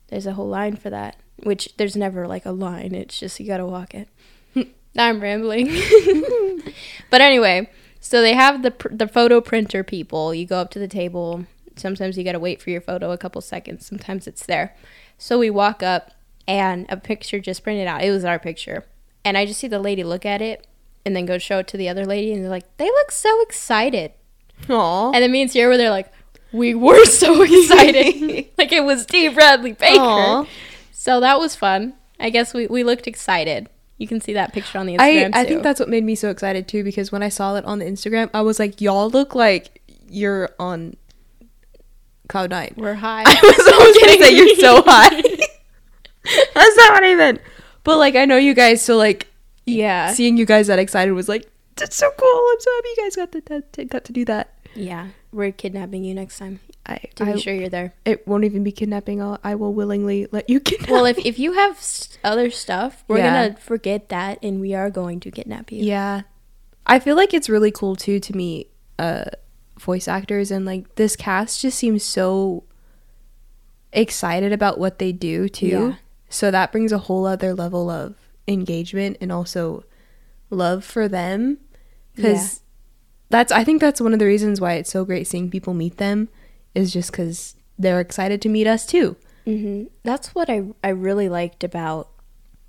[0.08, 1.16] there's a whole line for that.
[1.42, 2.94] Which there's never like a line.
[2.94, 4.08] It's just you gotta walk it.
[4.98, 5.68] I'm rambling.
[7.10, 10.34] but anyway, so they have the pr- the photo printer people.
[10.34, 11.46] You go up to the table.
[11.76, 13.86] Sometimes you got to wait for your photo a couple seconds.
[13.86, 14.76] Sometimes it's there.
[15.18, 16.12] So we walk up
[16.46, 18.02] and a picture just printed out.
[18.02, 18.86] It was our picture.
[19.24, 20.66] And I just see the lady look at it
[21.04, 23.40] and then go show it to the other lady and they're like, "They look so
[23.42, 24.12] excited."
[24.68, 25.12] Aw.
[25.12, 26.12] And then me and Ceaira were there like,
[26.52, 30.00] "We were so excited." like it was Steve Bradley Baker.
[30.00, 30.46] Aw.
[30.92, 31.94] So that was fun.
[32.18, 33.68] I guess we, we looked excited.
[33.96, 35.48] You can see that picture on the I, Instagram I too.
[35.48, 37.84] think that's what made me so excited too because when I saw it on the
[37.84, 40.96] Instagram, I was like, y'all look like you're on
[42.30, 42.72] cloud nine.
[42.76, 43.24] we're high.
[43.26, 45.20] I was almost gonna say you're so high.
[46.54, 47.40] That's not what I meant.
[47.84, 49.26] But like, I know you guys, so like,
[49.66, 50.12] yeah.
[50.12, 52.48] seeing you guys that excited was like, that's so cool.
[52.52, 54.52] I'm so happy you guys got to, to got to do that.
[54.74, 55.08] Yeah.
[55.32, 57.94] We're kidnapping you next time I, to I be sure you're there.
[58.04, 59.22] it won't even be kidnapping.
[59.22, 60.90] I'll, I will willingly let you kidnap.
[60.90, 63.44] Well, if, if you have s- other stuff, we're Yeah.
[63.46, 65.82] going to forget that and we are going to kidnap you.
[65.84, 66.22] Yeah.
[66.86, 69.24] I feel like it's really cool too to meet uh
[69.80, 72.64] voice actors and like this cast just seems so
[73.92, 75.66] excited about what they do too.
[75.66, 75.94] Yeah.
[76.28, 78.14] So that brings a whole other level of
[78.46, 79.84] engagement and also
[80.48, 81.58] love for them
[82.16, 82.60] cuz
[83.28, 85.96] that's I think that's one of the reasons why it's so great seeing people meet
[85.98, 86.28] them
[86.74, 89.16] is just cuz they're excited to meet us too.
[89.44, 92.08] hmm That's what I, I really liked about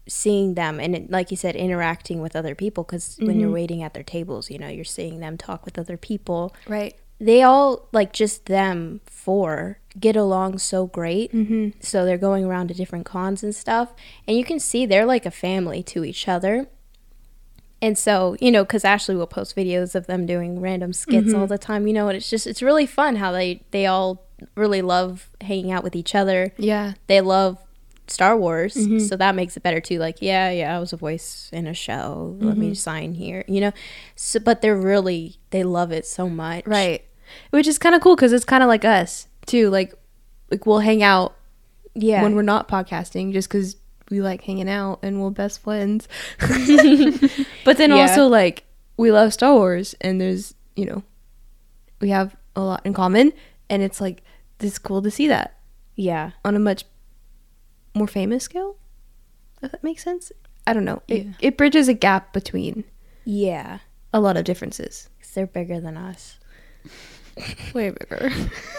[0.08, 3.84] seeing them and it, like you said interacting with other people because when you're waiting
[3.84, 6.96] at their tables you know you're seeing them talk with other people Right.
[7.22, 11.74] They all like just them four get along so great Mhm.
[11.80, 13.94] so they're going around to different cons and stuff
[14.28, 16.68] and you can see they're like a family to each other
[17.82, 21.42] and so you know because ashley will post videos of them doing random skits all
[21.42, 21.50] mm-hmm.
[21.50, 24.82] the time you know and it's just it's really fun how they they all really
[24.82, 26.94] love hanging out with each other Yeah.
[27.08, 27.58] they love
[28.08, 29.00] Star Wars, mm-hmm.
[29.00, 29.98] so that makes it better too.
[29.98, 32.36] Like, yeah, yeah, I was a voice in a show.
[32.42, 32.74] Let me mm-hmm.
[32.74, 33.72] sign here, you know.
[34.18, 37.06] So, but they're really they love it so much, Right.
[37.52, 39.70] Which is kind of cool cuz it's kind of like us too.
[39.70, 39.94] Like
[40.50, 41.36] like we'll hang out
[41.96, 43.76] Yeah, when we're not podcasting just because
[44.10, 46.08] we like hanging out and we're best friends.
[47.66, 47.98] but then Yeah.
[48.02, 48.64] also like
[48.98, 51.04] we love Star Wars and there's you know
[52.00, 53.32] we have a lot in common
[53.70, 54.24] and it's like
[54.60, 55.58] it's cool to see that
[55.96, 56.86] yeah, on a much
[57.94, 58.78] more famous scale.
[59.62, 60.32] If that makes sense.
[60.66, 61.02] I don't know.
[61.08, 61.32] It Yeah.
[61.42, 62.84] it bridges a gap between
[63.26, 63.80] yeah.
[64.14, 65.10] a lot of differences.
[65.22, 66.38] 'Cause they're bigger than us.
[67.74, 68.32] Way bigger.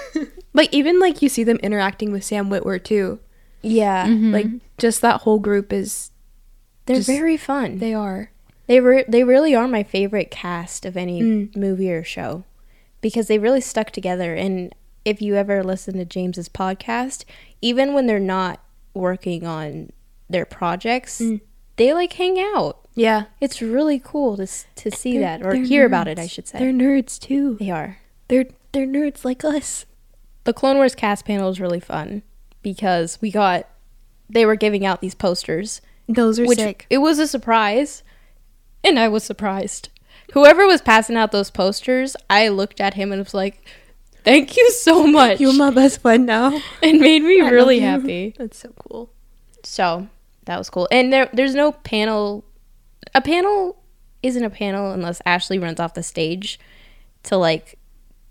[0.54, 3.18] like even like you see them interacting with Sam Witwer too.
[3.64, 4.46] Yeah, Like
[4.78, 6.10] just that whole group is
[6.86, 7.78] they're just- very fun.
[7.78, 8.30] they are.
[8.66, 11.56] They re- they really are my favorite cast of any Mm.
[11.56, 12.44] movie or show
[13.00, 14.34] because they really stuck together.
[14.34, 17.24] And if you ever listen to James's podcast,
[17.60, 18.60] even when they're not
[18.94, 19.90] working on
[20.28, 21.40] their projects, Mm.
[21.76, 22.78] they like hang out.
[22.94, 23.24] Yeah.
[23.40, 26.18] It's really cool to to see They're- that or they're hear about it.
[26.18, 27.56] I should say They're nerds too.
[27.60, 27.98] they are.
[28.32, 29.84] They're they're nerds like us.
[30.44, 32.22] The Clone Wars cast panel was really fun
[32.62, 33.68] because we got
[34.30, 36.86] they were giving out these posters Those are which sick.
[36.88, 38.02] it was a surprise
[38.82, 39.90] and i was surprised
[40.32, 43.60] whoever was passing out those posters i looked at him and was like
[44.24, 46.58] thank you so much You're my best friend now.
[46.82, 49.10] it made me I really happy That's so cool.
[49.62, 50.08] so
[50.46, 52.44] that was cool and there there's no panel
[53.14, 53.82] a panel
[54.22, 56.58] isn't a panel unless ashley runs off the stage
[57.24, 57.78] to like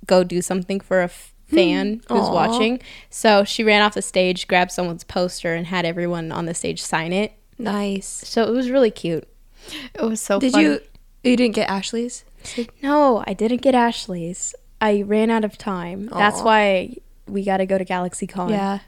[0.05, 2.33] go do something for a f- fan who's Aw.
[2.33, 6.53] watching so she ran off the stage grabbed someone's poster and had everyone on the
[6.53, 8.07] stage sign it Nice.
[8.07, 9.27] so it was really cute
[9.93, 10.61] It was so Did fun.
[10.61, 10.79] you
[11.23, 12.23] you didn't get Ashley's?
[12.81, 14.55] No, I didn't get Ashley's.
[14.81, 16.07] I ran out of time.
[16.11, 16.95] That's why
[17.27, 18.49] we got to go to GalaxyCon.
[18.49, 18.79] Yeah.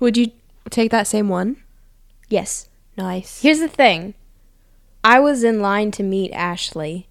[0.00, 0.28] Would you
[0.70, 1.58] take that same one?
[2.30, 2.70] Yes.
[2.96, 3.42] Nice.
[3.42, 4.14] Here's the thing.
[5.04, 7.06] I was in line to meet Ashley.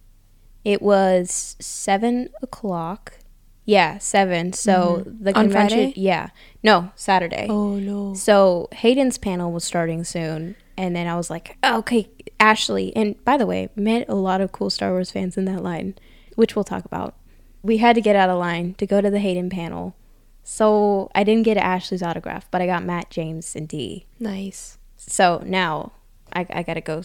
[0.66, 3.20] It was seven o'clock.
[3.66, 4.52] Yeah, seven.
[4.54, 5.28] So the Mm-hmm.
[5.28, 5.78] On convention.
[5.80, 5.94] Friday?
[5.96, 6.30] Yeah.
[6.64, 7.48] No, Saturday.
[7.50, 8.14] Oh no.
[8.14, 12.94] So Hayden's panel was starting soon, and then I was like, oh, okay, Ashley.
[12.96, 15.96] And by the way, met a lot of cool Star Wars fans in that line,
[16.36, 17.16] which we'll talk about.
[17.62, 19.96] We had to get out of line to go to the Hayden panel,
[20.44, 24.06] so I didn't get Ashley's autograph, but I got Matt, James, and Dee.
[24.20, 24.78] Nice.
[24.98, 25.94] So now
[26.34, 27.04] I, I gotta go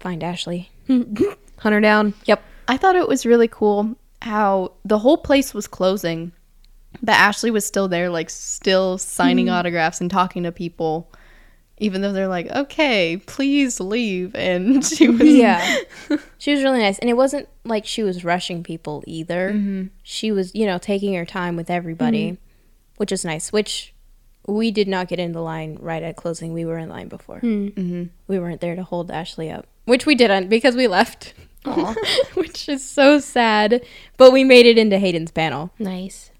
[0.00, 0.70] find Ashley.
[1.58, 2.12] Hunter down.
[2.26, 2.42] Yep.
[2.68, 6.32] I thought it was really cool how the whole place was closing,
[7.02, 9.54] but Ashley was still there, like still signing mm-hmm.
[9.54, 11.12] autographs and talking to people,
[11.78, 15.78] even though they're like, "Okay, please leave," and she was Yeah.
[16.38, 16.98] she was really nice.
[16.98, 19.52] And it wasn't like she was rushing people either.
[19.52, 19.86] Mm-hmm.
[20.02, 22.42] She was, you know, taking her time with everybody, mm-hmm.
[22.96, 23.52] which is nice.
[23.52, 23.94] Which
[24.46, 26.52] we did not get in the line right at closing.
[26.52, 27.40] We were in line before.
[27.40, 28.10] Mhm.
[28.28, 29.66] We weren't there to hold Ashley up.
[29.86, 31.34] which we didn't because we left,
[32.34, 33.84] which is so sad.
[34.16, 35.70] But we made it into Hayden's panel.
[35.78, 36.30] Nice.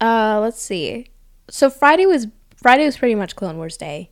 [0.00, 1.10] Uh, let's see.
[1.50, 4.10] So Friday was Friday was pretty much Clone Wars Day.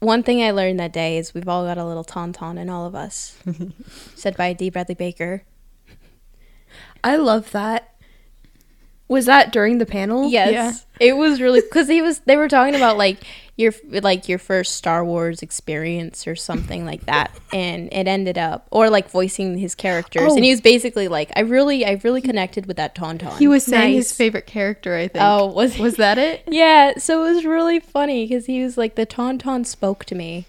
[0.00, 2.84] One thing I learned that day is we've all got a little tauntaun in all
[2.84, 3.38] of us,
[4.14, 5.44] said by Dee Bradley Baker.
[7.02, 7.93] I love that.
[9.06, 10.28] Was that during the panel?
[10.30, 12.20] Yes, it was really because he was.
[12.20, 13.18] They were talking about like
[13.56, 18.66] your like your first Star Wars experience or something like that, and it ended up
[18.70, 20.34] or like voicing his characters, Oh.
[20.34, 20.54] and he oh.
[20.54, 23.38] was basically like, I really, I really connected with that tauntaun.
[23.38, 25.22] He was saying his favorite character, I think.
[25.22, 26.42] Oh, was was that it?
[26.54, 30.46] Yeah, so it was really funny because he was like, the tauntaun spoke to me,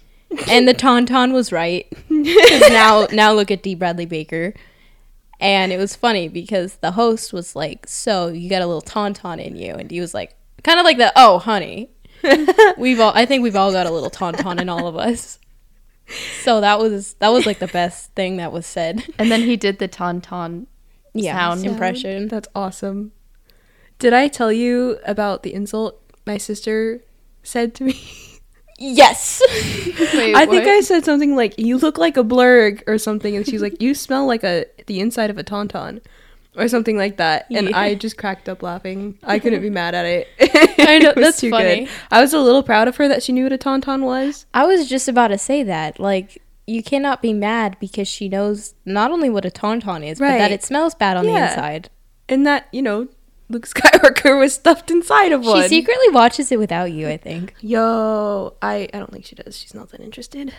[0.48, 1.86] and the tauntaun was right.
[2.08, 4.54] now, now look at Dee Bradley Baker,
[5.40, 9.38] and it was funny because the host was like, "So you got a little tauntaun
[9.44, 11.90] in you," and he was like, kind of like the, "Oh, honey,
[12.78, 15.38] we've all, I think we've all got a little tauntaun in all of us."
[16.44, 19.04] So that was that was like the best thing that was said.
[19.18, 20.66] And then he did the tauntaun
[21.14, 21.64] Yeah, sound.
[21.66, 22.28] impression.
[22.28, 23.10] That's awesome.
[23.98, 27.02] Did I tell you about the insult my sister
[27.42, 27.94] said to me?
[28.78, 29.40] Yes.
[29.48, 30.68] Wait, I think what?
[30.68, 33.94] I said something like "you look like a blurg" or something, and she's like "you
[33.94, 36.00] smell like a the inside of a tauntaun."
[36.58, 37.78] Or something like that, and Yeah.
[37.78, 39.18] I just cracked up laughing.
[39.22, 40.26] I couldn't be mad at it.
[40.78, 41.86] I know, It that's too funny.
[42.10, 44.46] I was a little proud of her that she knew what a tauntaun was.
[44.54, 46.00] I was just about to say that.
[46.00, 50.38] Like, you cannot be mad because she knows not only what a tauntaun is, but
[50.38, 51.90] that it smells bad on the inside.
[52.26, 53.08] and that you know
[53.48, 55.62] Luke Skywalker was stuffed inside of one.
[55.62, 57.54] She secretly watches it without you, I think.
[57.60, 59.56] Yo, I I don't think she does.
[59.56, 60.52] She's not that interested.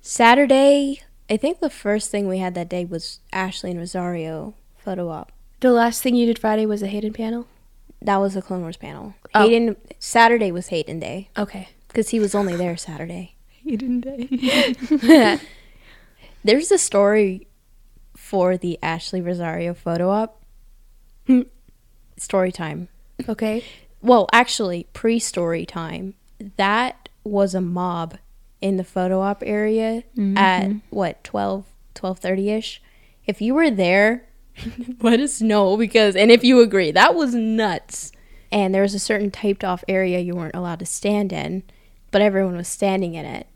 [0.00, 5.08] Saturday, I think the first thing we had that day was Ashley and Rosario photo
[5.08, 5.32] op.
[5.60, 7.46] The last thing you did Friday was a Hayden panel.
[8.00, 9.14] That was a Clone Wars panel.
[9.34, 9.46] Oh.
[9.48, 11.68] Hayden Saturday was Hayden Day Okay.
[11.86, 13.36] because he was only there Saturday.
[13.64, 15.38] Hayden Day.
[16.44, 17.46] There's a story
[18.16, 20.42] for the Ashley Rosario photo op.
[21.28, 21.42] Hmm.
[22.16, 22.88] Story time.
[23.28, 23.64] Okay.
[24.00, 26.14] well actually pre-story time
[26.56, 28.18] that was a mob
[28.60, 29.98] in the photo op area
[30.36, 30.78] at mm-hmm.
[30.90, 32.78] what 12 12:30ish
[33.26, 34.26] if you were there
[35.00, 38.12] let us know because and if you agree that was nuts
[38.50, 41.62] and there was a certain taped off area you weren't allowed to stand in
[42.10, 43.46] but everyone was standing in it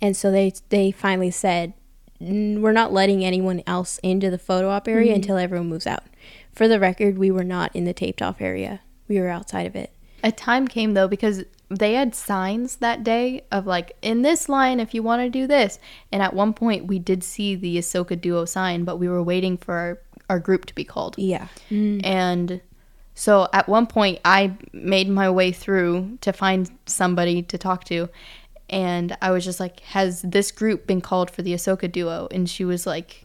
[0.00, 1.74] and so they they finally said "N-
[2.20, 5.16] we're not letting anyone else into the photo op area mm-hmm.
[5.16, 6.04] until everyone moves out
[6.52, 9.74] for the record we were not in the taped off area we were outside of
[9.76, 9.90] it
[10.22, 14.80] A time came though because they had signs that day of like in this line
[14.80, 15.78] if you want to do this.
[16.12, 19.56] And at one point we did see the Ahsoka duo sign, but we were waiting
[19.56, 19.98] for our,
[20.30, 21.16] our group to be called.
[21.18, 22.00] yeah mm.
[22.04, 22.60] And
[23.14, 28.08] so at one point I made my way through to find somebody to talk to.
[28.74, 32.28] And I was just like, Has this group been called for the Ahsoka duo?
[32.30, 33.24] And she was like,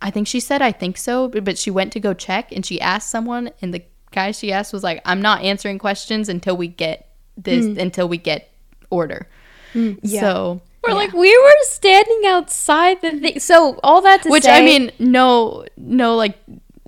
[0.00, 1.28] I think she said, I think so.
[1.28, 4.52] But but she went to go check and she asked someone, and the guy she
[4.52, 7.78] asked was like, I'm not answering questions until we get this, hmm.
[7.78, 8.50] until we get
[8.88, 9.28] order.
[9.74, 10.20] Hmm, yeah.
[10.20, 13.38] So, We're like we were standing outside the thing.
[13.40, 16.38] So all that to which say, I mean, no, no, like,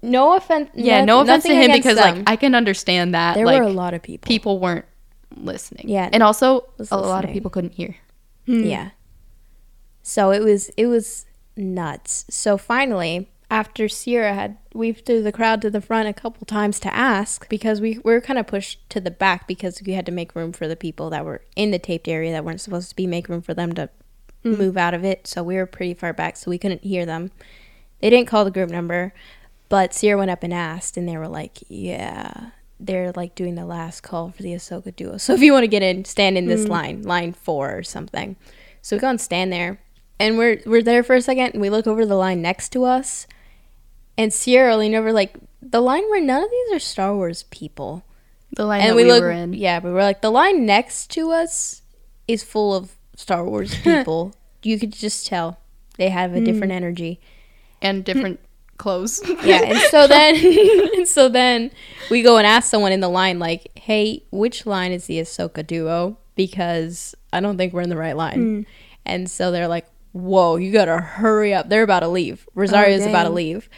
[0.03, 0.71] no offense.
[0.75, 2.17] yeah, no offense to him because, them.
[2.17, 3.35] like, I can understand that.
[3.35, 4.27] there like, were a lot of people.
[4.27, 4.87] people weren't
[5.37, 5.89] listening.
[5.89, 7.97] Yeah, and also was a lot of people couldn't hear.
[8.47, 8.65] Hmm.
[8.65, 8.91] Yeah.
[10.03, 12.25] So it was it was nuts.
[12.29, 16.81] So finally, after Ceaira had weaved through the crowd to the front a couple times
[16.81, 20.13] to ask, because we were kind of pushed to the back because we had to
[20.13, 22.97] make room for the people that were in the taped area that weren't supposed to
[22.97, 23.91] be, make room for them to
[24.43, 24.55] hmm.
[24.55, 25.27] move out of it.
[25.27, 27.31] So we were pretty far back, so we couldn't hear them.
[28.01, 29.13] They didn't call the group number,
[29.69, 32.51] but Ceaira went up and asked, and they were like, "Yeah."
[32.85, 35.17] They're like doing the last call for the Ahsoka duo.
[35.17, 36.71] So if you want to get in, stand in this mm.
[36.71, 38.35] line, line four or something.
[38.81, 39.81] So we go and stand there,
[40.19, 42.85] and we're we're there for a second, and we look over the line next to
[42.85, 43.29] us,
[44.19, 48.05] and Ceaira leaned over like the line where none of these are Star Wars people,
[48.57, 49.53] The line and that we, we, look were in.
[49.53, 51.83] yeah, but we're like the line next to us
[52.27, 54.35] is full of Star Wars people.
[54.65, 55.61] you could just tell
[55.99, 56.45] they have a hmm.
[56.45, 57.21] different energy.
[57.81, 58.41] and different
[58.83, 59.23] clothes.
[59.45, 60.37] Yeah, and so then
[60.95, 61.71] and so then
[62.11, 65.67] we go and ask someone in the line like, "Hey, which line is the Ahsoka
[65.67, 68.35] duo?" Because I don't think we're in the right line.
[68.35, 68.61] Hmm.
[69.05, 71.69] And so they're like, "Whoa, you gotta hurry up!
[71.69, 72.47] They're about to leave.
[72.49, 73.69] Oh, Rosario's about to leave."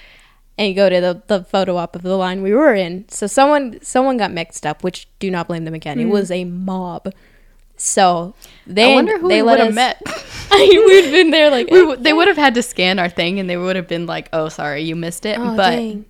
[0.56, 3.08] And you go to the, the photo op of the line we were in.
[3.08, 5.98] So someone someone got mixed up, which do not blame them again.
[5.98, 6.10] It hmm.
[6.10, 7.12] was a mob.
[7.76, 8.34] So
[8.66, 10.02] they I wonder who they we let would have us- met.
[10.54, 13.48] We'd been there like we, w- they would have had to scan our thing, and
[13.50, 16.04] they would have been like, "Oh, sorry, you missed it." Oh, but dang.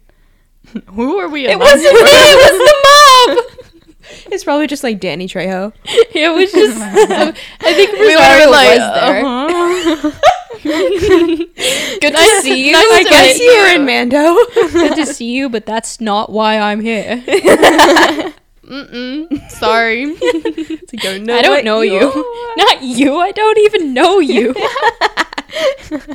[0.92, 1.46] who are we?
[1.46, 2.00] it wasn't me.
[2.03, 2.77] It was the
[3.35, 3.61] mob.
[4.33, 5.72] It's probably just like Danny Trejo.
[5.85, 6.79] It was just.
[6.81, 7.33] I
[7.74, 9.24] think We would have like, was there.
[9.24, 10.11] "Uh-huh."
[12.00, 12.77] Good to see you.
[12.77, 14.37] I but- guess you were in Mando.
[14.72, 17.22] Good to see you, but that's not why I'm here.
[18.64, 19.50] Mm-mm.
[19.50, 20.05] Sorry.
[20.96, 22.00] don't I don't know you.
[22.57, 23.16] Not you.
[23.18, 24.55] I don't even know you.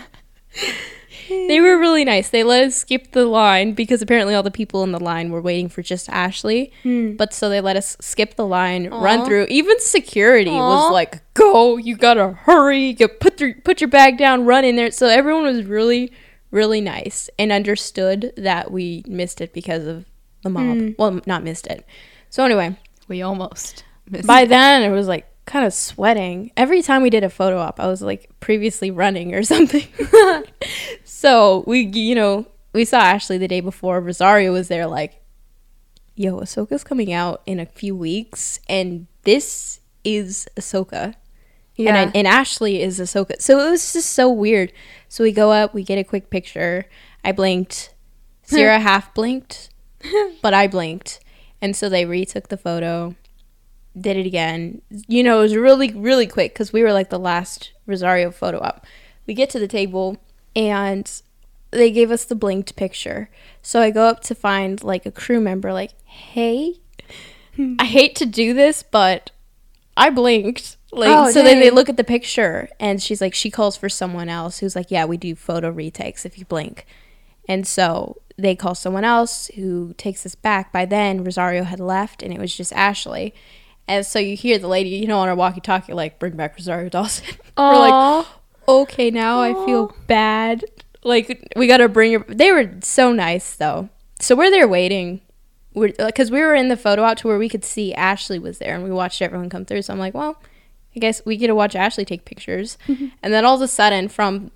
[1.30, 2.30] they were really nice.
[2.30, 5.42] They let us skip the line because apparently all the people in the line were
[5.42, 6.72] waiting for just Ashley.
[7.18, 9.46] But so they let us skip the line, run through.
[9.50, 11.78] Even security was like, "Go!
[11.78, 12.96] You gotta hurry!
[12.98, 16.12] You put your put your bag down, run in there." So everyone was really,
[16.52, 20.06] really nice and understood that we missed it because of
[20.44, 20.96] the mob.
[20.98, 21.86] Well, not missed it.
[22.30, 24.50] So anyway, we almost missed by it.
[24.50, 26.52] then it was like kind of sweating.
[26.56, 29.88] Every time we did a photo op i was like previously running or something.
[31.04, 34.00] So we you know we saw ashley the day before.
[34.00, 35.22] Rosario was there like
[36.16, 41.16] yo ahsoka's coming out in a few weeks and this is ahsoka.
[41.76, 41.96] Yeah.
[41.96, 43.42] and, and ashley is ahsoka.
[43.42, 44.72] So it was just so weird.
[45.08, 46.86] So we go up we get a quick picture.
[47.24, 47.94] I blinked.
[48.48, 49.70] Ceaira half blinked
[50.42, 51.20] but I blinked.
[51.62, 53.16] And so they retook the photo,
[54.00, 54.82] did it again.
[55.08, 58.60] You know, it was really, really quick because we were like the last Rosario photo
[58.60, 58.86] up.
[59.28, 60.18] We get to the table
[60.56, 61.12] and
[61.72, 63.30] they gave us the blinked picture.
[63.62, 66.76] So I go up to find like a crew member, like, hey,
[67.78, 69.32] I hate to do this, but
[69.98, 70.78] I blinked.
[70.92, 73.90] Like, Oh, so then they look at the picture and she's like, she calls for
[73.90, 76.86] someone else who's like, yeah, we do photo retakes if you blink.
[77.48, 80.72] And so they call someone else who takes us back.
[80.72, 83.34] By then, Rosario had left and it was just Ashley.
[83.88, 86.56] And so you hear the lady, you know, on her walkie talkie, like, bring back
[86.56, 87.26] Rosario Dawson.
[87.58, 88.26] We're like,
[88.68, 90.64] okay, now I feel bad.
[91.04, 92.26] Like, we got to bring her.
[92.28, 93.90] They were so nice, though.
[94.20, 95.22] So we're there waiting.
[95.74, 98.60] Because uh, we were in the photo out to where we could see Ashley was
[98.60, 99.84] there and we watched everyone come through.
[99.84, 100.42] So I'm like, well,
[100.96, 102.78] I guess we get to watch Ashley take pictures.
[102.88, 104.52] and then all of a sudden, from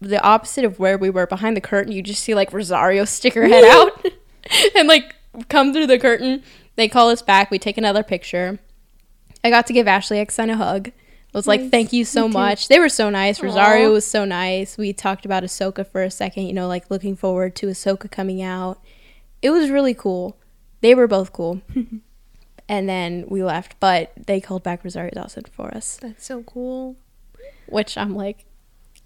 [0.00, 3.34] the opposite of where we were behind the curtain, you just see like Rosario stick
[3.34, 4.06] her head out
[4.76, 5.14] and like
[5.48, 6.42] come through the curtain.
[6.76, 7.50] They call us back.
[7.50, 8.58] We take another picture.
[9.42, 10.88] I got to give Ashley Eckstein a hug.
[10.88, 12.38] I was like, thank you so Me too.
[12.38, 12.68] much.
[12.68, 13.42] They were so nice.
[13.42, 13.92] Rosario Aw.
[13.92, 14.78] was so nice.
[14.78, 18.40] We talked about Ahsoka for a second, you know, like looking forward to Ahsoka coming
[18.40, 18.80] out.
[19.42, 20.38] It was really cool.
[20.80, 21.60] They were both cool.
[22.68, 26.96] and then we left, but they called back Rosario Dawson for us That's so cool.
[27.66, 28.46] which I'm like,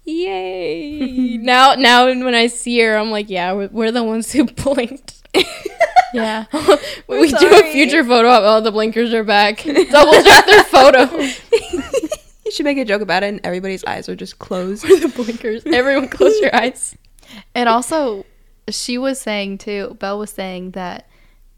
[0.05, 1.37] yay!
[1.41, 5.21] now, now when I see her, I'm like, yeah, we're, we're the ones who blinked.
[6.13, 6.45] Yeah.
[7.07, 9.63] we do a future photo op, oh, the blinkers are back.
[9.63, 11.09] Double check their photo.
[12.45, 14.83] You should make a joke about it, and everybody's eyes are just closed.
[14.83, 15.63] the blinkers.
[15.65, 16.95] Everyone, close your eyes.
[17.55, 18.25] And also,
[18.69, 21.07] she was saying too, Belle was saying that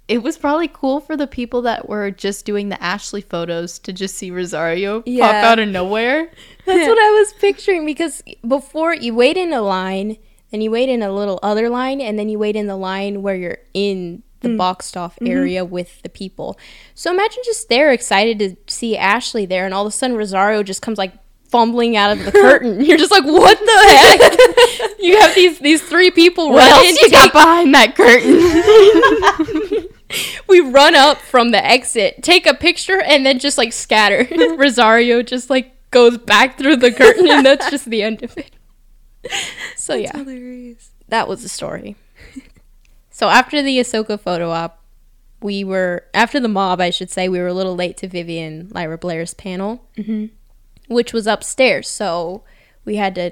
[0.07, 3.93] it was probably cool for the people that were just doing the Ashley photos to
[3.93, 6.31] just see Rosario pop out of nowhere.
[6.65, 10.17] That's what I was picturing because before you wait in a line,
[10.51, 13.23] then you wait in a little other line, and then you wait in the line
[13.23, 14.57] where you're in the mm.
[14.57, 15.27] boxed off mm-hmm.
[15.27, 16.57] area with the people.
[16.93, 20.61] So imagine just they're excited to see Ashley there, and all of a sudden Rosario
[20.61, 21.13] just comes like
[21.49, 22.83] fumbling out of the curtain.
[22.83, 24.99] You're just like, what the heck?
[24.99, 28.35] you have these these three people What else you got behind that curtain?
[30.47, 34.27] we run up from the exit, take a picture, and then just like scatter.
[34.57, 38.51] Rosario just like goes back through the curtain, and that's just the end of it.
[39.75, 40.91] So yeah, hilarious.
[41.07, 41.95] that was the story.
[43.09, 44.81] so after the Ahsoka photo op,
[45.41, 48.69] we were after the mob, I should say, we were a little late to Vivian
[48.71, 50.29] Lyra Blair's panel, Mhm.
[50.87, 51.87] which was upstairs.
[51.87, 52.43] So
[52.83, 53.31] we had to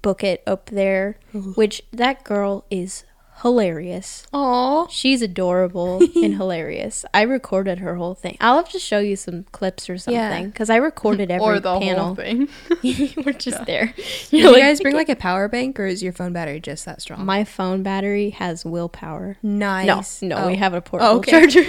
[0.00, 1.18] book it up there.
[1.54, 3.04] Which that girl is
[3.42, 4.26] hilarious.
[4.32, 4.86] Aw.
[4.88, 7.04] She's adorable and hilarious.
[7.12, 8.36] I recorded her whole thing.
[8.40, 11.78] I'll have to show you some clips or something because I recorded every or the
[11.78, 12.04] panel.
[12.06, 12.48] whole thing.
[13.24, 13.94] We're just there.
[14.30, 16.84] Do You're like, guys bring like a power bank, or is your phone battery just
[16.86, 17.24] that strong?
[17.26, 19.36] my phone battery has willpower.
[19.42, 20.22] nice.
[20.22, 20.46] No, no, Oh.
[20.48, 21.30] we have a portable oh, okay.
[21.32, 21.64] charger.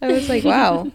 [0.00, 0.90] I was like, wow.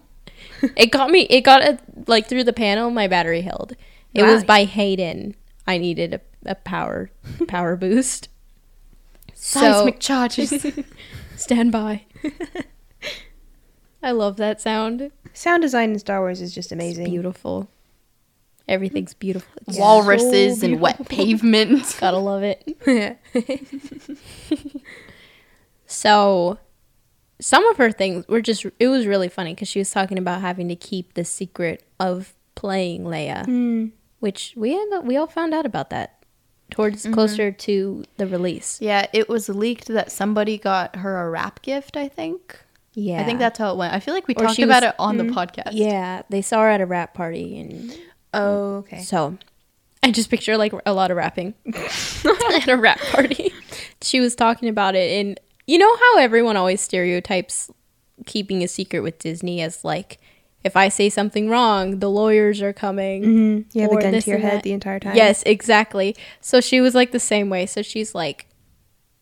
[0.75, 1.21] it got me.
[1.29, 1.77] It got a,
[2.07, 2.89] like through the panel.
[2.89, 3.75] My battery held.
[4.13, 4.33] It Wow.
[4.33, 5.35] was by Hayden.
[5.67, 6.21] I needed a,
[6.51, 7.09] a power
[7.47, 8.29] power boost.
[9.45, 10.65] So Seismic charges.
[11.35, 12.05] stand by.
[14.01, 15.11] I love that sound.
[15.33, 17.05] Sound design in Star Wars is just It's amazing.
[17.09, 17.69] beautiful.
[18.69, 19.51] Everything's beautiful.
[19.67, 21.17] It's Walruses so and wet beautiful.
[21.25, 21.97] pavement.
[21.99, 23.19] Gotta love it.
[25.85, 26.57] So,
[27.39, 30.41] some of her things were just, it was really funny because she was talking about
[30.41, 33.87] having to keep the secret of playing Leia, Hmm.
[34.19, 36.22] which we had, we all found out about that
[36.73, 37.13] towards Mm-hmm.
[37.13, 38.79] closer to the release.
[38.81, 42.59] Yeah, it was leaked that somebody got her a wrap gift, I think.
[42.93, 43.21] Yeah.
[43.21, 43.93] I think that's how it went.
[43.93, 45.69] I feel like we Or talked she about was- it on the podcast.
[45.71, 47.97] Yeah, they saw her at a rap party and
[48.33, 49.01] oh, okay.
[49.01, 49.37] So,
[50.03, 53.53] I just picture like a lot of rapping at a rap party.
[54.01, 57.71] She was talking about it, and you know how everyone always stereotypes
[58.25, 60.19] keeping a secret with Disney as like,
[60.63, 63.23] if I say something wrong, the lawyers are coming.
[63.23, 63.77] Mm-hmm.
[63.77, 64.63] You have a gun to your head that.
[64.63, 65.15] the entire time.
[65.15, 66.15] Yes, exactly.
[66.41, 67.65] So she was like the same way.
[67.65, 68.47] So she's like,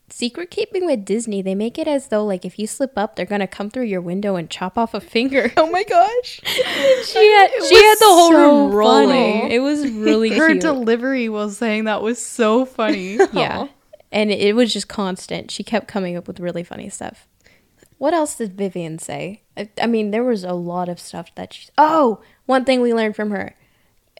[0.09, 3.25] secret keeping with Disney, they make it as though like if you slip up, they're
[3.25, 5.51] gonna come through your window and chop off a finger.
[5.57, 6.41] Oh my gosh.
[6.45, 9.07] she had she had the whole so room rolling.
[9.41, 9.53] funny.
[9.55, 10.61] It was really Her cute.
[10.61, 13.17] delivery was saying that was so funny.
[13.33, 13.67] yeah,
[14.11, 15.49] and it, it was just constant.
[15.49, 17.27] She kept coming up with really funny stuff.
[18.01, 19.43] What else did Vivian say?
[19.55, 21.69] I, I mean, there was a lot of stuff that she.
[21.77, 23.53] Oh, one thing we learned from her.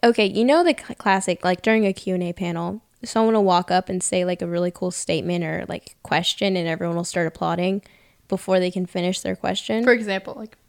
[0.04, 4.04] Okay, you know the classic like during a Q&A panel, someone will walk up and
[4.04, 7.82] say like a really cool statement or like question and everyone will start applauding
[8.28, 9.84] before they can finish their question.
[9.84, 10.60] For example, like,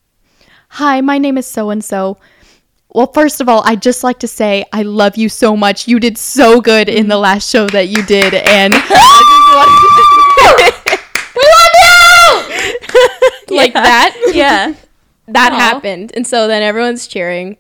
[0.71, 2.17] "Hi, my name is so and so."
[2.95, 5.87] Well, first of all, I'd just like to say I love you so much.
[5.87, 8.73] You did so good in the last show that you did, and
[13.65, 14.17] like that.
[14.35, 14.75] Yeah.
[15.29, 15.57] that Aw.
[15.57, 16.13] happened.
[16.15, 17.57] And so then everyone's cheering.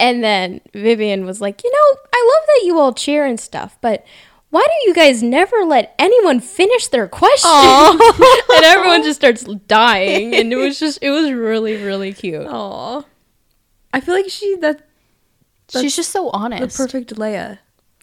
[0.00, 3.78] And then Vivian was like, You know, I love that you all cheer and stuff,
[3.80, 4.04] but
[4.50, 7.50] why do you guys never let anyone finish their question?
[7.50, 10.34] and everyone just starts dying.
[10.34, 12.46] And it was just, it was really, really cute.
[12.46, 13.02] Aw.
[13.94, 14.86] I feel like she that
[15.70, 16.76] she's just so honest.
[16.76, 17.60] the perfect Leia.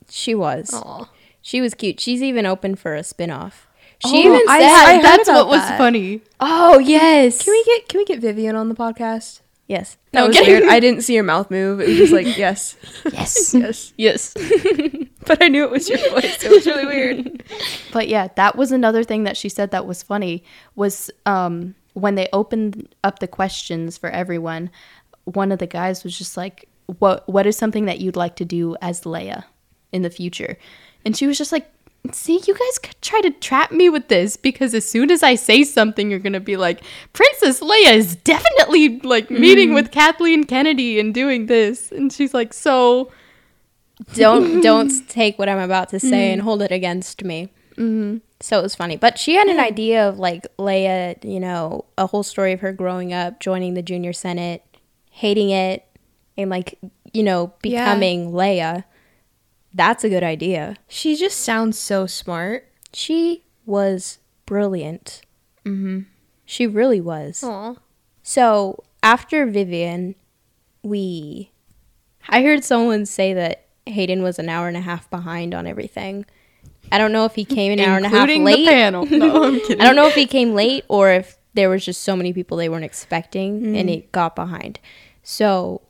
[0.09, 0.71] She was.
[0.73, 1.07] Aw.
[1.41, 1.99] She was cute.
[1.99, 3.67] She's even open for a spin off.
[4.05, 5.77] She Oh, even said, I heard That's about what was that.
[5.77, 6.21] funny.
[6.39, 7.43] Oh, yes.
[7.43, 9.41] Can we get can we get Vivian on the podcast?
[9.67, 9.97] Yes.
[10.13, 10.63] That No, was get- weird.
[10.63, 11.79] I didn't see your mouth move.
[11.81, 12.75] It was just like yes,
[13.13, 13.53] Yes.
[13.63, 13.93] yes.
[13.97, 14.33] Yes.
[15.25, 16.43] But I knew it was your voice.
[16.43, 17.43] It was really weird.
[17.91, 20.43] But yeah, that was another thing that she said that was funny
[20.75, 24.71] was um, when they opened up the questions for everyone.
[25.25, 28.45] One of the guys was just like, "What What is something that you'd like to
[28.45, 29.43] do as Leia
[29.91, 30.57] in the future?"
[31.05, 31.69] And she was just like,
[32.11, 35.35] "See, you guys could try to trap me with this because as soon as I
[35.35, 36.81] say something, you're gonna be like,
[37.13, 42.53] Princess Leia is definitely like meeting with Kathleen Kennedy and doing this." And she's like,
[42.53, 43.11] "So."
[44.13, 47.49] don't don't take what I'm about to say and hold it against me.
[47.75, 48.19] Mm-hmm.
[48.39, 52.07] So it was funny, but she had an idea of like Leia, you know, a
[52.07, 54.63] whole story of her growing up, joining the junior senate,
[55.11, 55.85] hating it,
[56.37, 56.79] and like
[57.13, 57.83] you know Yeah.
[57.83, 58.85] becoming Leia.
[59.73, 60.75] That's a good idea.
[60.87, 62.67] She just sounds so smart.
[62.93, 65.21] She was brilliant.
[65.65, 66.01] Mm-hmm.
[66.45, 67.43] She really was.
[67.43, 67.75] Aw.
[68.23, 70.15] So after Vivian,
[70.83, 71.51] we.
[72.27, 76.25] I heard someone say that Hayden was an hour and a half behind on everything.
[76.91, 78.65] I don't know if he came an hour and a half late.
[78.65, 79.05] the panel.
[79.05, 79.81] No, I'm kidding.
[79.81, 82.57] I don't know if he came late or if there was just so many people
[82.57, 84.79] they weren't expecting and it got behind.
[85.23, 85.81] So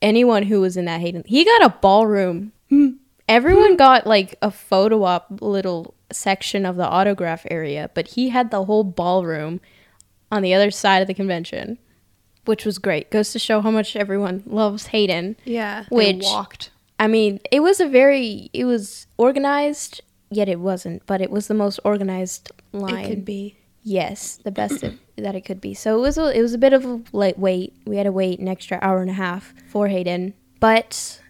[0.00, 2.52] anyone who was in that Hayden, he got a ballroom.
[3.28, 8.50] Everyone got like a photo op little section of the autograph area, but he had
[8.50, 9.60] the whole ballroom
[10.30, 11.78] on the other side of the convention,
[12.44, 13.10] which was great.
[13.10, 15.36] Goes to show how much everyone loves Hayden.
[15.44, 15.84] Yeah.
[15.90, 16.70] Which walked.
[16.98, 21.48] I mean, it was a very it was organized, yet it wasn't, but it was
[21.48, 23.04] the most organized line.
[23.04, 23.56] It could be.
[23.82, 25.72] Yes, the best of, that it could be.
[25.72, 27.72] So it was a, it was a bit of a late wait.
[27.86, 31.20] We had to wait an extra hour and a half for Hayden, but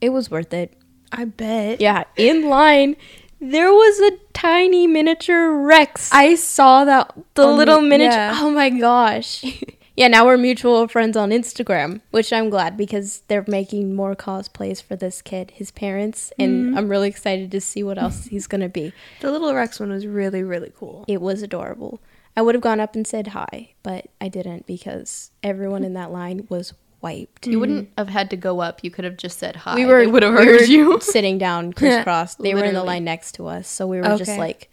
[0.00, 0.76] it was worth it.
[1.16, 1.80] I bet.
[1.80, 2.96] Yeah, in line
[3.40, 6.10] there was a tiny miniature Rex.
[6.12, 8.16] I saw that the on little miniature.
[8.16, 8.38] yeah.
[8.40, 9.44] Oh my gosh.
[9.96, 14.82] yeah, now we're mutual friends on Instagram, which I'm glad because they're making more cosplays
[14.82, 16.78] for this kid, his parents, and mm-hmm.
[16.78, 18.92] I'm really excited to see what else he's going to be.
[19.20, 21.04] The little Rex one was really really cool.
[21.08, 22.00] It was adorable.
[22.36, 26.12] I would have gone up and said hi, but I didn't because everyone in that
[26.12, 27.46] line was wiped.
[27.46, 27.98] You wouldn't mm.
[27.98, 28.82] have had to go up.
[28.82, 29.74] You could have just said hi.
[29.74, 31.00] We were would have we were heard you.
[31.00, 32.34] sitting down crisscross.
[32.36, 34.70] They were in the line next to us, so we were just like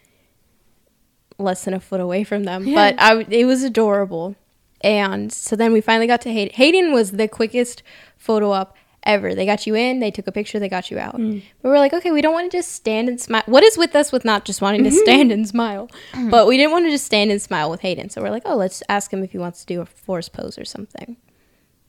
[1.37, 2.65] less than a foot away from them.
[2.65, 4.35] But I, w- it was adorable.
[4.81, 6.53] And so then we finally got to Hayden.
[6.55, 7.83] Hayden was the quickest
[8.17, 9.33] photo op ever.
[9.33, 11.17] They got you in, they took a picture, they got you out.
[11.17, 11.41] Mm.
[11.61, 13.43] But we're like, okay, we don't want to just stand and smile.
[13.45, 14.99] What is with us with not just wanting to mm-hmm.
[14.99, 15.89] stand and smile?
[16.13, 16.29] Mm.
[16.29, 18.09] But we didn't want to just stand and smile with Hayden.
[18.09, 20.57] So we're like, oh, let's ask him if he wants to do a force pose
[20.57, 21.17] or something.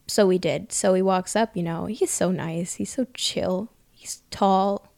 [0.06, 0.72] So we did.
[0.72, 2.74] So he walks up, you know, he's so nice.
[2.74, 3.70] He's so chill.
[3.90, 4.92] He's tall.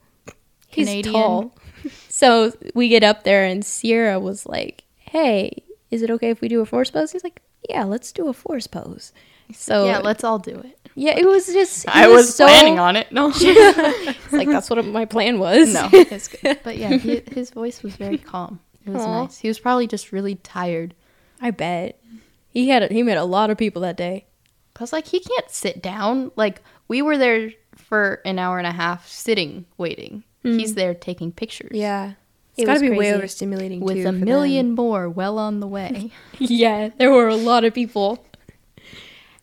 [0.68, 1.14] He's Canadian.
[1.14, 1.56] tall.
[2.08, 6.48] so we get up there and Ceaira was like, hey, is it okay if we
[6.48, 7.12] do a force pose?
[7.12, 9.12] He's like, yeah, let's do a force pose.
[9.52, 10.78] So yeah, let's all do it.
[10.96, 11.84] yeah, it was just.
[11.84, 13.12] he I was so, planning on it.
[13.12, 15.72] No, It's like that's what my plan was.
[15.72, 16.58] no, it's good.
[16.64, 18.58] But yeah, he, his voice was very calm.
[18.84, 19.22] It was Aw.
[19.22, 19.38] nice.
[19.38, 20.94] He was probably just really tired.
[21.40, 22.00] I bet
[22.48, 24.26] he had a, he met a lot of people that day.
[24.76, 26.32] Cause like he can't sit down.
[26.36, 30.22] Like we were there for an hour and a half sitting waiting.
[30.42, 30.76] He's mm.
[30.76, 31.70] there taking pictures.
[31.72, 32.10] Yeah.
[32.58, 34.20] It It's got to be way overstimulating With too, a for them.
[34.20, 36.10] million more well on the way.
[36.38, 38.22] yeah, there were a lot of people.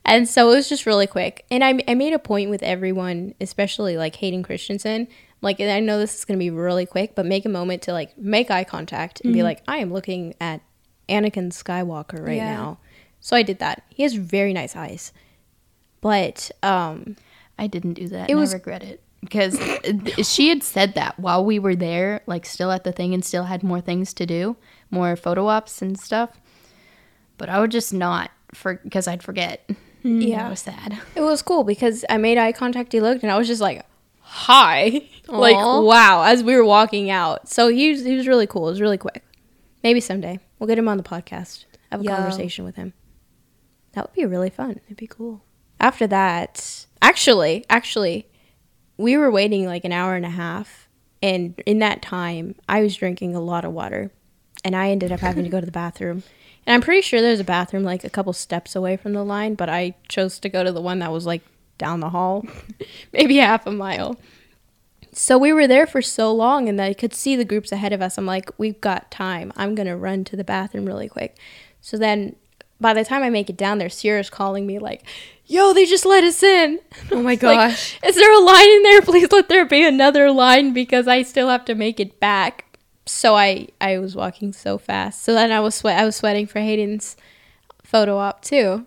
[0.06, 1.46] And so it was just really quick.
[1.50, 5.08] And I, I made a point with everyone, especially like Hayden Christensen.
[5.42, 7.82] Like, and I know this is going to be really quick, but make a moment
[7.84, 9.46] to like make eye contact and be mm-hmm.
[9.46, 10.62] like, I am looking at
[11.10, 12.54] Anakin Skywalker right Yeah.
[12.54, 12.78] now.
[13.20, 13.84] So I did that.
[13.90, 15.14] He has very nice eyes.
[16.04, 17.16] But, um,
[17.58, 18.30] I didn't do that.
[18.30, 19.58] It and was- I regret it because
[20.30, 23.46] she had said that while we were there, like still at the thing and still
[23.46, 24.58] had more things to do,
[24.92, 26.32] more photo ops and stuff.
[27.38, 29.68] But I would just not for because I'd forget.
[30.04, 30.44] Yeah.
[30.44, 31.00] that was sad.
[31.16, 32.92] It was cool because I made eye contact.
[32.92, 33.86] He looked, and I was just like,
[34.20, 36.24] "Hi!" like, wow!
[36.24, 38.68] As we were walking out, so he was he was really cool.
[38.68, 39.24] It was really quick.
[39.82, 41.64] Maybe someday we'll get him on the podcast.
[41.90, 42.92] Have a conversation with him.
[43.94, 44.82] That would be really fun.
[44.88, 45.42] It'd be cool.
[45.80, 48.28] After that, actually, actually,
[48.98, 50.88] we were waiting like an hour and a half,
[51.22, 54.12] and in that time, I was drinking a lot of water,
[54.64, 56.24] and I ended up having to go to the bathroom.
[56.66, 59.56] And I'm pretty sure there's a bathroom like a couple steps away from the line,
[59.56, 61.42] but I chose to go to the one that was like
[61.78, 62.46] down the hall,
[63.14, 64.18] maybe half a mile.
[65.12, 68.02] So we were there for so long, and I could see the groups ahead of
[68.02, 68.18] us.
[68.18, 69.52] I'm like, we've got time.
[69.56, 71.38] I'm gonna run to the bathroom really quick.
[71.82, 72.36] So then,
[72.84, 75.02] by the time I make it down there, Ceaira's calling me like,
[75.48, 76.80] "Yo, they just let us in."
[77.12, 77.98] Oh my Like, gosh.
[78.06, 79.02] is there a line in there?
[79.10, 82.78] Please let there be another line because I still have to make it back.
[83.08, 85.24] So I I was walking so fast.
[85.24, 87.18] So then I was sweat I was sweating for Hayden's
[87.84, 88.86] photo op too,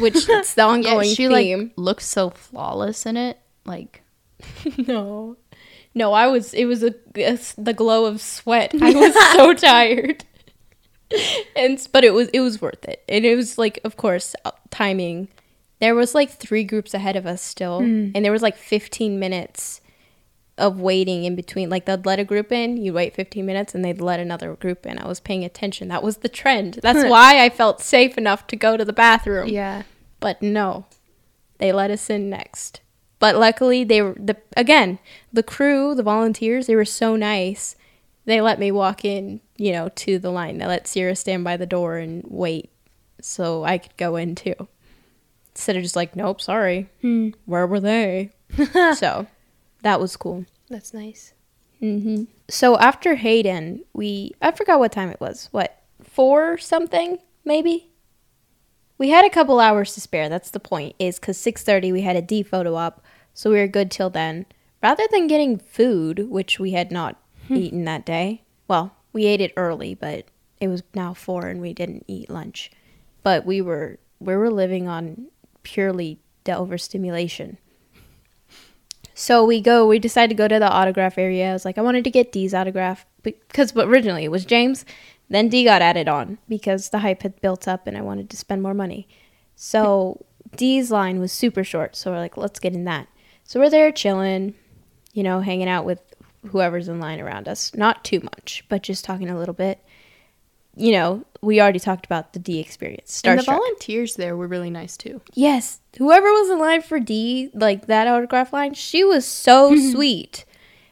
[0.00, 1.60] which it's the ongoing yeah, she theme.
[1.60, 3.38] like looks so flawless in it.
[3.66, 4.02] Like
[4.76, 5.36] no,
[5.94, 6.52] no, I was.
[6.52, 8.72] It was a, a- the glow of sweat.
[8.82, 10.24] I was so tired,
[11.56, 13.02] and but it was it was worth it.
[13.08, 15.28] And it was like, of course, uh, timing.
[15.80, 17.78] There was like three groups ahead of us still,
[18.14, 19.80] and there was like 15 minutes
[20.56, 21.68] of waiting in between.
[21.68, 24.86] Like they'd let a group in, you wait 15 minutes, and they'd let another group
[24.86, 24.98] in.
[24.98, 25.88] I was paying attention.
[25.88, 26.78] That was the trend.
[26.82, 29.48] That's why I felt safe enough to go to the bathroom.
[29.48, 29.82] Yeah.
[30.20, 30.86] But no,
[31.58, 32.80] they let us in next.
[33.18, 34.98] But luckily, they were the again
[35.32, 36.66] the crew, the volunteers.
[36.66, 37.76] They were so nice.
[38.26, 40.58] They let me walk in, you know, to the line.
[40.58, 42.70] They let Ceaira stand by the door and wait,
[43.20, 44.54] so I could go in too.
[45.54, 46.88] Instead of just like, nope, sorry,
[47.44, 48.30] where were they?
[48.96, 49.26] so
[49.82, 50.46] that was cool.
[50.70, 51.32] That's nice.
[51.80, 55.48] hmm So after Hayden, we I forgot what time it was.
[55.52, 57.90] What four something maybe?
[58.96, 60.28] We had a couple hours to spare.
[60.28, 60.94] That's the point.
[60.98, 63.04] Is because six thirty we had a Dee photo op,
[63.34, 64.46] so we were good till then.
[64.82, 67.16] Rather than getting food, which we had not
[67.48, 67.56] Hmm.
[67.56, 68.42] eaten that day.
[68.68, 70.26] Well, we ate it early, but
[70.60, 72.70] it was now four and we didn't eat lunch.
[73.22, 75.28] But we were we were living on
[75.62, 77.58] purely the overstimulation.
[79.14, 81.50] So we go, we decided to go to the autograph area.
[81.50, 84.84] I was like, I wanted to get Dee's autograph because originally it was James.
[85.30, 88.36] Then Dee got added on because the hype had built up and I wanted to
[88.36, 89.08] spend more money.
[89.54, 90.24] So
[90.56, 91.96] Dee's line was super short.
[91.96, 93.08] So we're like, let's get in that.
[93.44, 94.54] So we're there chilling,
[95.12, 96.00] you know, hanging out with
[96.48, 97.74] whoever's in line around us.
[97.74, 99.80] Not too much, but just talking a little bit.
[100.76, 103.22] You know, we already talked about the Dee experience.
[103.24, 105.20] and the volunteers there were really nice too.
[105.34, 110.44] Yes, whoever was in line for Dee, like that autograph line, she was so sweet.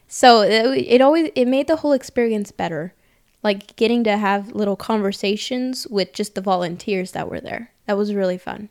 [0.07, 2.93] So it, it always it made the whole experience better.
[3.41, 7.71] Like getting to have little conversations with just the volunteers that were there.
[7.87, 8.69] That was really fun.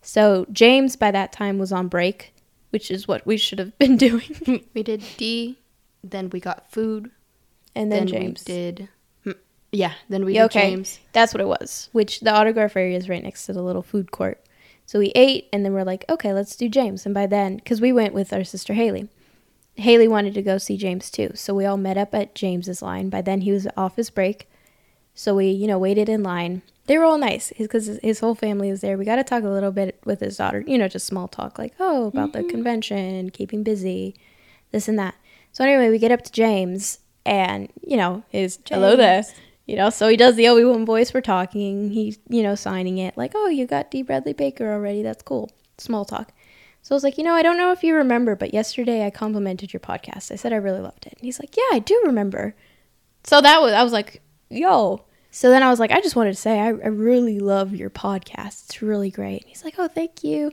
[0.00, 2.32] So James by that time was on break,
[2.70, 4.64] which is what we should have been doing.
[4.74, 5.58] We did Dee,
[6.10, 7.10] then we got food,
[7.74, 8.44] and then, then, James.
[8.46, 8.88] we did.
[9.24, 9.30] hmm,
[9.72, 10.70] Yeah, then we Yeah, okay.
[10.70, 11.00] James.
[11.12, 11.88] That's what it was.
[11.92, 14.42] Which the autograph area is right next to the little food court.
[14.86, 17.04] So we ate, and then we're like, okay, let's do James.
[17.04, 19.08] And by then, because we went with our sister Haley,
[19.74, 21.32] Haley wanted to go see James too.
[21.34, 23.10] So we all met up at James's line.
[23.10, 24.48] By then, he was off his break.
[25.14, 26.62] So we, you know, waited in line.
[26.86, 28.96] They were all nice because his, his whole family was there.
[28.96, 31.58] We got to talk a little bit with his daughter, you know, just small talk,
[31.58, 34.14] like, oh, about the convention, keeping busy,
[34.70, 35.16] this and that.
[35.56, 39.24] So anyway, we get up to James, and, you know, his hello there.
[39.64, 41.14] You know, so he does the Obi Wan voice.
[41.14, 41.88] We're talking.
[41.92, 45.02] He's, you know, signing it like, oh, you got Dee Bradley Baker already.
[45.02, 45.50] That's cool.
[45.78, 46.34] Small talk.
[46.82, 49.08] So I was like, you know, I don't know if you remember, but yesterday I
[49.08, 50.30] complimented your podcast.
[50.30, 51.14] I said I really loved it.
[51.14, 52.54] And he's like, yeah, I do remember.
[53.24, 55.06] So that was, I was like, yo.
[55.30, 57.88] So then I was like, I just wanted to say, I, I really love your
[57.88, 58.66] podcast.
[58.66, 59.40] It's really great.
[59.40, 60.52] And he's like, oh, thank you.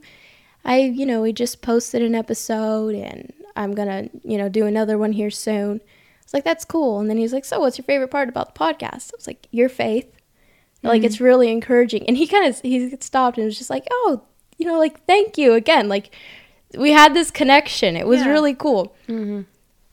[0.63, 4.65] I, you know, we just posted an episode and I'm going to, you know, do
[4.65, 5.81] another one here soon.
[5.81, 6.99] I was like, that's cool.
[6.99, 9.11] And then he's like, so what's your favorite part about the podcast?
[9.13, 10.11] I was like, your faith.
[10.81, 11.05] Like, mm-hmm.
[11.05, 12.05] it's really encouraging.
[12.07, 14.21] And he kind of, he stopped and was just like, oh,
[14.57, 15.87] you know, like, thank you again.
[15.87, 16.13] Like,
[16.77, 17.95] we had this connection.
[17.95, 18.29] It was Yeah.
[18.29, 18.95] really cool.
[19.07, 19.41] Mm-hmm.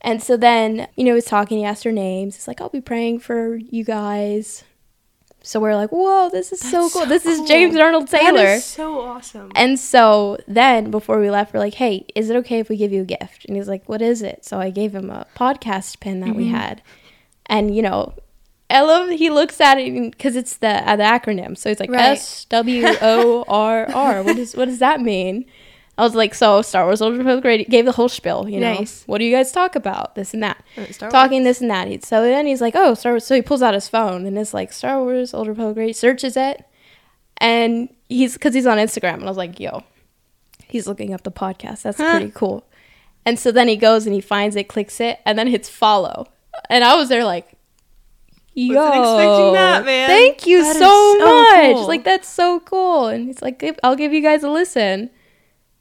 [0.00, 2.34] And so then, you know, he was talking, he asked her names.
[2.36, 4.64] He's like, I'll be praying for you guys.
[5.42, 7.02] So we're like, whoa, this is so That's cool.
[7.02, 7.46] so this is cool.
[7.46, 8.44] James Arnold Taylor.
[8.46, 9.50] is so awesome.
[9.54, 12.92] And so then before we left, we're like, hey, is it okay if we give
[12.92, 13.46] you a gift?
[13.46, 14.44] And he's like, what is it?
[14.44, 16.82] So I gave him a podcast pin that we had.
[17.46, 18.14] And, you know,
[18.68, 21.58] I love he looks at it because it's the uh, the acronym.
[21.58, 21.90] So he's like.
[21.90, 24.22] S W O R R.
[24.22, 25.46] What does what does that mean?
[25.98, 28.48] I was like, so Star Wars Old Republic gave the whole spiel.
[28.48, 29.02] You know, Nice.
[29.06, 30.14] what do you guys talk about?
[30.14, 32.04] This and that oh, Star talking this and that.
[32.04, 34.54] So then he's like, "Oh, Star Wars." So he pulls out his phone and it's
[34.54, 36.64] like Star Wars Old Republic, Radio, searches it,
[37.38, 39.82] and he's because he's on Instagram, and I was like, "Yo,
[40.68, 41.82] he's looking up the podcast.
[41.82, 42.12] That's Huh.
[42.18, 42.64] pretty cool."
[43.26, 46.28] And so then he goes and he finds it, clicks it, and then hits follow,
[46.70, 47.48] and I was there like.
[48.52, 50.08] Yo, Wasn't expecting that, man.
[50.08, 51.74] Thank you That so, so much.
[51.76, 51.86] cool.
[51.86, 53.06] Like that's so cool.
[53.06, 55.08] And he's like, "I'll give you guys a listen."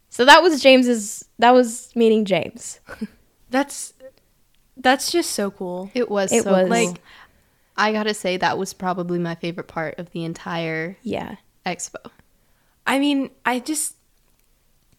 [0.10, 1.26] So that was James's.
[1.38, 2.80] That was meeting James.
[3.50, 3.94] That's
[4.78, 5.90] that's just so cool.
[5.94, 6.62] It was It so was.
[6.62, 6.70] cool.
[6.70, 7.02] Like-
[7.76, 11.36] I gotta say that was probably my favorite part of the entire Yeah.
[11.66, 11.96] expo.
[12.86, 13.96] I mean, I just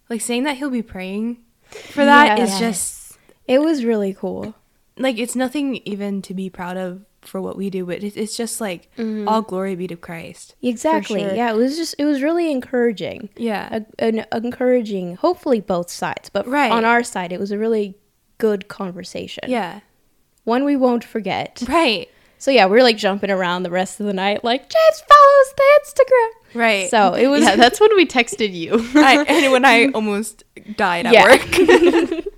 [0.08, 1.38] like saying that he'll be praying
[1.70, 2.58] for that is Yes.
[2.58, 4.54] just It was really cool.
[4.96, 8.37] like it's nothing even to be proud of for what we do, but it, it's
[8.37, 9.29] just like mm-hmm.
[9.29, 10.55] all glory be to Christ.
[10.62, 11.21] Exactly.
[11.21, 11.35] sure.
[11.35, 13.29] Yeah, it was just it was really encouraging.
[13.37, 13.81] Yeah.
[13.99, 16.73] A, an encouraging, hopefully both sides, but Right.
[16.73, 17.97] on our side, it was a really
[18.39, 19.45] good conversation.
[19.49, 19.81] Yeah.
[20.45, 21.62] one we won't forget.
[21.68, 22.09] Right.
[22.39, 25.81] So yeah, we're like jumping around the rest of the night, like James follows the
[25.85, 26.59] Instagram.
[26.59, 26.91] Right.
[26.91, 28.75] So it was yeah, that's when we texted you.
[28.95, 30.45] I, and when I almost
[30.77, 31.25] died at Yeah.
[31.25, 32.25] work.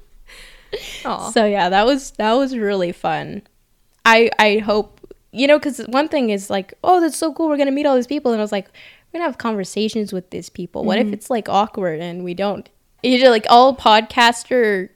[1.32, 3.42] So yeah, that was that was really fun.
[4.04, 5.00] I I hope
[5.32, 7.48] you know because one thing is like, oh, that's so cool.
[7.48, 8.68] We're gonna meet all these people, and I was like,
[9.12, 10.84] we're gonna have conversations with these people.
[10.84, 11.14] What if mm-hmm.
[11.14, 12.68] it's like awkward and we don't?
[13.02, 14.90] Usually, like all podcaster,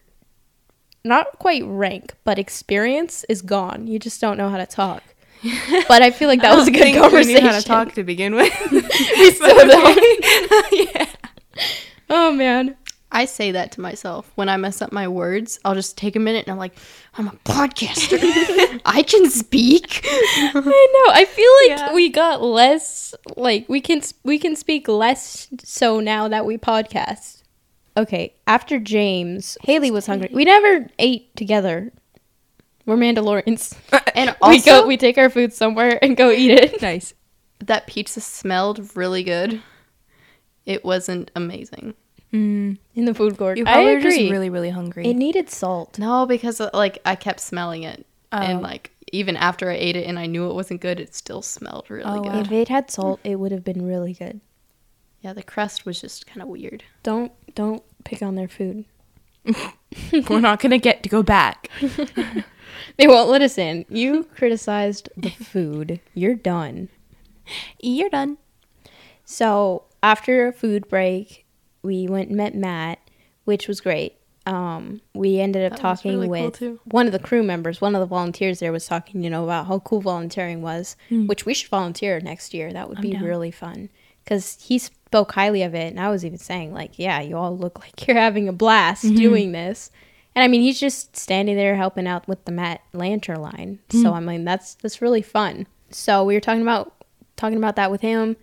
[1.04, 3.86] not quite rank, but experience is gone.
[3.86, 5.02] You just don't know how to talk.
[5.88, 7.34] But I feel like that was a good conversation.
[7.34, 8.52] We knew how to talk to begin with.
[8.72, 10.94] We still don't.
[10.94, 11.07] yeah.
[12.09, 12.76] Oh man.
[13.16, 15.58] I say that to myself when I mess up my words.
[15.64, 16.76] I'll just take a minute and I'm like,
[17.16, 18.18] I'm a podcaster.
[18.84, 20.02] I can speak.
[20.04, 21.12] I know.
[21.14, 21.94] I feel like Yeah.
[21.94, 27.42] we got less like we can we can speak less so now that we podcast.
[27.96, 30.28] Okay, after James, Haley was hungry.
[30.30, 31.92] We never ate together.
[32.84, 33.74] We're Mandalorians.
[34.14, 36.82] And we go we take our food somewhere and go eat it.
[36.82, 37.14] Nice.
[37.60, 39.62] that pizza smelled really good.
[40.66, 41.94] It wasn't amazing.
[42.32, 42.78] Mm.
[42.94, 43.56] In the food court.
[43.56, 44.18] You I probably were agree.
[44.18, 45.06] just really, really hungry.
[45.06, 45.98] it needed salt.
[45.98, 48.38] No, because uh, like I kept smelling it, Oh.
[48.38, 51.40] and like even after I ate it and I knew it wasn't good, it still
[51.42, 52.32] smelled really Oh, good.
[52.32, 52.40] wow.
[52.40, 54.40] If it had salt, it would have been really good.
[55.20, 56.82] Yeah, the crust was just kind of weird.
[57.02, 58.84] Don't don't pick on their food.
[60.28, 61.70] We're not gonna get to go back.
[62.98, 63.86] They won't let us in.
[63.88, 66.00] You criticized the food.
[66.14, 66.88] You're done.
[67.80, 68.36] You're done.
[69.24, 71.45] So after a food break,
[71.82, 72.98] we went and met Matt,
[73.44, 74.16] which was great.
[74.46, 76.78] Um, we ended up That talking really with too.
[76.84, 77.80] one of the crew members.
[77.80, 81.44] One of the volunteers there was talking, you know, about how cool volunteering was, which
[81.44, 82.72] we should volunteer next year.
[82.72, 83.04] That would Hmm.
[83.04, 83.24] I'm be down.
[83.24, 83.88] really fun
[84.22, 87.56] because he spoke highly of it, and I was even saying like, yeah, you all
[87.56, 89.16] look like you're having a blast Mm-hmm.
[89.16, 89.90] doing this.
[90.36, 93.80] And I mean, he's just standing there helping out with the Matt Lanter line.
[93.90, 94.02] Hmm.
[94.02, 95.66] So I mean, that's that's really fun.
[95.90, 96.92] So we were talking about
[97.36, 98.36] talking about that with him.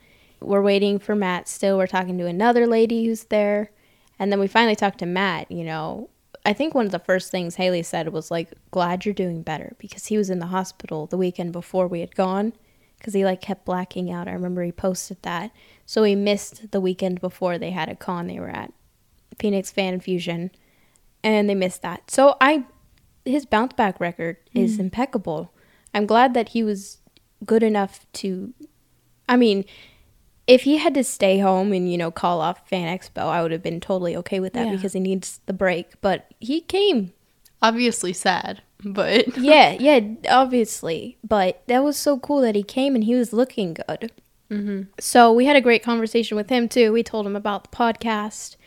[0.43, 1.77] We're waiting for Matt still.
[1.77, 3.71] We're talking to another lady who's there.
[4.19, 6.09] And then we finally talked to Matt, you know.
[6.45, 9.75] I think one of the first things Haley said was like, "Glad you're doing better,"
[9.79, 12.53] because he was in the hospital the weekend before we had gone,
[12.97, 14.27] because he like kept blacking out.
[14.27, 15.51] I remember he posted that,
[15.85, 18.73] so he missed the weekend before they had a con they were at,
[19.39, 20.51] Phoenix Fan Fusion,
[21.23, 22.11] and they missed that.
[22.11, 22.65] So I,
[23.23, 24.81] his bounce back record is mm.
[24.81, 25.53] impeccable.
[25.93, 26.97] I'm glad that he was
[27.45, 28.53] good enough to,
[29.29, 29.63] I mean,
[30.47, 33.51] if he had to stay home and you know call off Fan Expo, I would
[33.51, 34.75] have been totally okay with that Yeah.
[34.75, 35.99] because he needs the break.
[36.01, 37.13] But he came,
[37.61, 41.17] Obviously sad, but yeah, yeah, obviously.
[41.23, 44.11] But that was so cool that he came and he was looking good.
[44.49, 46.91] hmm So we had a great conversation with him too.
[46.91, 48.57] We told him about the podcast,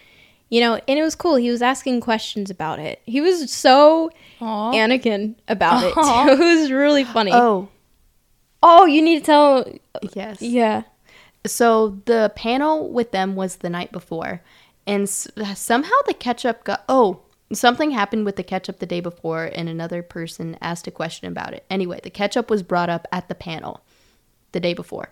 [0.49, 1.37] you know, and it was cool.
[1.37, 3.03] He was asking questions about it.
[3.05, 4.11] He was so
[4.41, 4.73] Aw.
[4.73, 5.93] Anakin about it.
[5.97, 6.25] Aw.
[6.25, 6.33] Too.
[6.33, 7.33] It was really funny.
[7.35, 7.69] oh
[8.63, 9.71] oh, you need to tell.
[10.15, 10.85] yes, Yeah.
[11.47, 14.43] So the panel with them was the night before,
[14.87, 16.85] and s- somehow the ketchup got.
[16.89, 17.21] Oh,
[17.53, 21.55] something happened with the ketchup the day before, and another person asked a question about
[21.55, 21.65] it.
[21.71, 23.81] Anyway, the ketchup was brought up at the panel
[24.53, 25.11] the day before.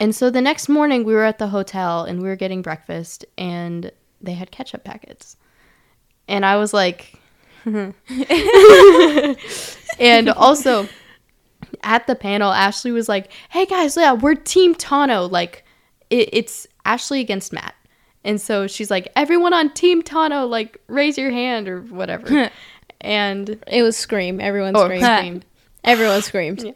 [0.00, 3.24] And so the next morning, we were at the hotel and we were getting breakfast,
[3.36, 3.90] and
[4.20, 5.36] they had ketchup packets.
[6.28, 7.18] And I was like,
[9.98, 10.88] and also
[11.82, 15.30] at the panel, Ashley was like, "Hey guys, yeah, we're Team Tano.
[15.30, 15.64] Like,
[16.10, 17.74] it, it's Ashley against Matt."
[18.24, 22.50] And so she's like, "Everyone on Team Tano, like, raise your hand or whatever."
[23.00, 24.40] and It was scream.
[24.40, 25.04] Everyone or screamed.
[25.04, 25.44] screamed.
[25.84, 26.74] Everyone screamed.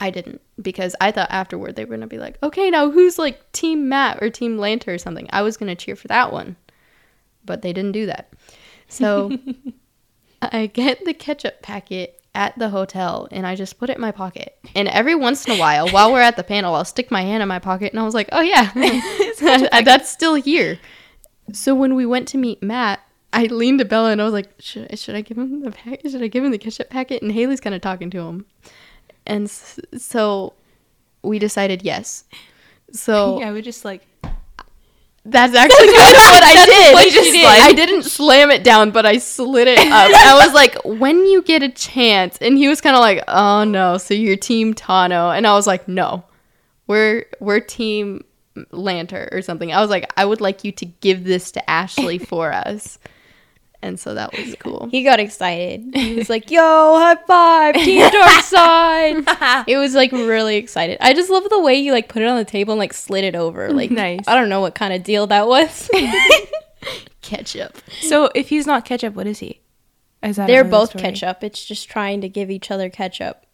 [0.00, 3.52] I didn't because I thought afterward they were gonna be like, "Okay, now who's like
[3.52, 6.56] Team Matt or Team Lanter or something?" I was gonna cheer for that one,
[7.44, 8.32] but they didn't do that.
[8.88, 9.36] So
[10.42, 14.12] I get the ketchup packet at the hotel and I just put it in my
[14.12, 14.56] pocket.
[14.74, 17.42] And every once in a while, while we're at the panel, I'll stick my hand
[17.42, 18.70] in my pocket and I was like, oh yeah,
[19.82, 20.78] that's still here.
[21.52, 23.00] So when we went to meet Matt,
[23.32, 25.70] I leaned to Bella and I was like, should, I- should I give him the
[25.70, 26.10] packet?
[26.10, 27.22] Should I give him the ketchup packet?
[27.22, 28.46] And Haley's kind of talking to him.
[29.26, 30.54] And so
[31.22, 32.24] we decided yes.
[32.92, 34.06] So yeah, we just like
[35.24, 36.94] that's actually kind of what I did.
[36.94, 37.44] what you did.
[37.46, 39.86] I didn't slam it down, but I slid it up.
[39.90, 42.38] I was like, when you get a chance.
[42.40, 45.36] And he was kind of like, oh no, so you're team Tano.
[45.36, 46.24] And I was like, no,
[46.86, 48.24] we're, we're team
[48.72, 49.72] Lanter or something.
[49.72, 52.98] I was like, I would like you to give this to Ashley for us.
[53.82, 54.88] And so that was cool.
[54.90, 55.94] He got excited.
[55.94, 60.98] He was like, "Yo, high five, Team Dark Side!" it was like really excited.
[61.00, 63.24] I just love the way you like put it on the table and like slid
[63.24, 63.70] it over.
[63.72, 64.24] Like, Nice.
[64.28, 65.88] I don't know what kind of deal that was.
[67.22, 67.76] Ketchup.
[68.00, 69.60] So if he's not ketchup, what is he?
[70.22, 71.02] Is that They're both story?
[71.04, 71.42] ketchup.
[71.44, 73.46] It's just trying to give each other ketchup.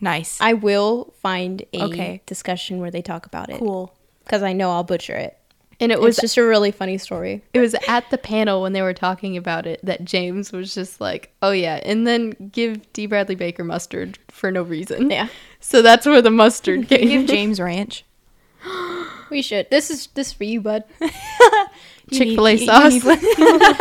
[0.00, 0.38] Nice.
[0.40, 2.22] I will find a Okay.
[2.26, 3.94] discussion where they talk about it cool.
[4.24, 5.38] because I know I'll butcher it.
[5.82, 7.42] And it was just a really funny story.
[7.52, 11.00] it was at the panel when they were talking about it that James was just
[11.00, 15.10] like, "Oh yeah," and then give Dee Bradley Baker mustard for no reason.
[15.10, 15.28] Yeah,
[15.60, 17.08] So that's where the mustard came.
[17.08, 17.26] Give.
[17.26, 18.04] James Ranch.
[19.30, 19.68] we should.
[19.70, 20.84] This is this is for you, bud.
[22.10, 23.04] Chick Fil A sauce.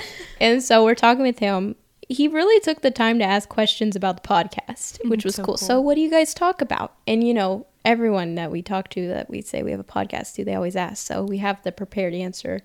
[0.40, 1.76] And so we're talking with him.
[2.08, 5.44] He really took the time to ask questions about the podcast, which mm, was so
[5.44, 5.54] cool.
[5.54, 5.58] cool.
[5.58, 6.94] So, what do you guys talk about?
[7.06, 10.34] And you know, everyone that we talk to that we say we have a podcast
[10.34, 11.06] to, they always ask.
[11.06, 12.60] So we have the prepared answer.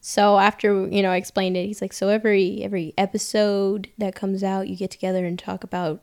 [0.00, 1.66] So after you know, I explained it.
[1.66, 6.02] He's like, so every every episode that comes out, you get together and talk about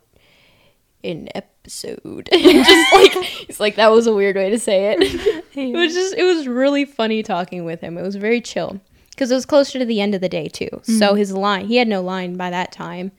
[1.02, 2.28] an episode.
[2.32, 5.44] just like he's like that was a weird way to say it.
[5.54, 7.96] it was just it was really funny talking with him.
[7.96, 8.80] It was very chill
[9.10, 10.68] because it was closer to the end of the day too.
[10.82, 11.16] So mm-hmm.
[11.16, 13.12] his line, he had no line by that time.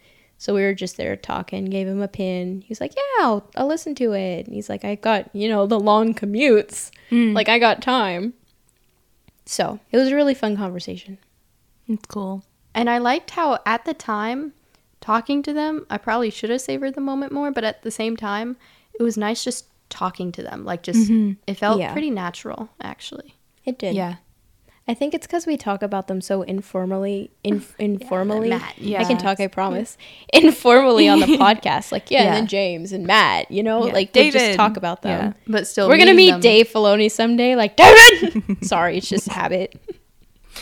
[0.46, 2.62] So we were just there talking, gave him a pin.
[2.62, 5.50] He was like, "Yeah, I'll, I'll listen to it." And he's like, "I got you
[5.50, 7.34] know the long commutes, mm.
[7.34, 8.36] like I got time."
[9.48, 11.18] So it was a really fun conversation.
[11.88, 12.44] It's cool.
[12.76, 14.54] And I liked how at the time
[15.02, 18.16] talking to them, I probably should have savored the moment more, but at the same
[18.16, 18.56] time,
[19.00, 20.64] it was nice just talking to them.
[20.64, 21.40] Like just mm-hmm.
[21.48, 21.92] it felt Yeah.
[21.92, 23.34] pretty natural actually.
[23.66, 23.96] It did.
[23.96, 24.18] Yeah.
[24.88, 27.32] I think it's because we talk about them so informally.
[27.44, 29.40] In, informally, Matt, I can talk.
[29.40, 29.98] I promise.
[30.34, 32.28] Informally on the podcast, like yeah, Yeah.
[32.28, 33.50] and then James and Matt.
[33.50, 33.94] You know, Yeah.
[33.94, 35.28] like we just talk about them.
[35.28, 35.34] Yeah.
[35.48, 37.56] But still We're gonna meet them- Dave Filoni someday.
[37.56, 38.64] Like David.
[38.66, 39.76] Sorry, it's just habit.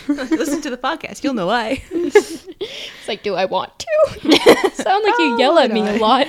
[0.08, 1.24] Listen to the podcast.
[1.24, 1.84] You'll know why.
[1.92, 4.72] It's like, do I want to?
[4.74, 6.26] Sound like you yell at me a lot.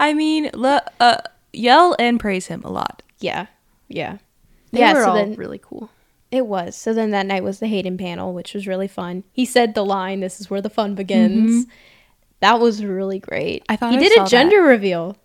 [0.00, 1.18] I mean, le- uh,
[1.52, 3.02] yell and praise him a lot.
[3.18, 3.46] yeah,
[3.88, 4.18] yeah,
[4.72, 4.94] They yeah.
[4.94, 5.90] were So all then really cool.
[6.30, 6.74] It was.
[6.76, 9.24] So then that night was the Hayden panel, which was really fun.
[9.32, 11.70] He said the line, "This is where the fun begins." Mm-hmm.
[12.40, 13.64] That was really great.
[13.68, 15.16] I thought he I did a gender reveal.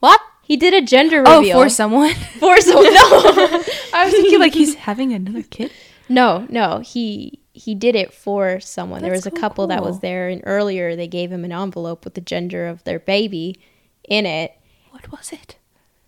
[0.00, 0.20] What?
[0.44, 2.14] He did a gender Oh, reveal for someone.
[2.40, 2.84] for someone.
[2.94, 3.62] No,
[3.94, 5.70] I was thinking like he's having another kid.
[6.08, 6.78] no, no.
[6.80, 9.02] He he did it for someone.
[9.02, 12.04] there That's was a couple that was there, and earlier they gave him an envelope
[12.04, 13.60] with the gender of their baby
[14.08, 14.52] in it.
[14.90, 15.56] What was it?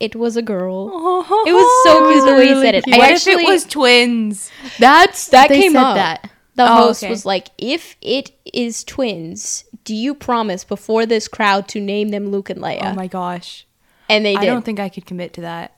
[0.00, 0.90] It was a girl.
[0.92, 2.84] Oh, It was so cute the way he said it.
[2.86, 4.50] What I if actually it was twins?
[4.78, 5.94] That's That they came said up.
[5.96, 6.30] that.
[6.56, 7.10] The Oh, host okay.
[7.10, 12.30] was like, if it is twins, do you promise before this crowd to name them
[12.30, 12.92] Luke and Leia?
[12.92, 13.66] Oh my gosh.
[14.08, 15.73] and they I don't think I could commit to that.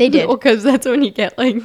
[0.00, 0.28] They did.
[0.28, 1.56] because that's when you get like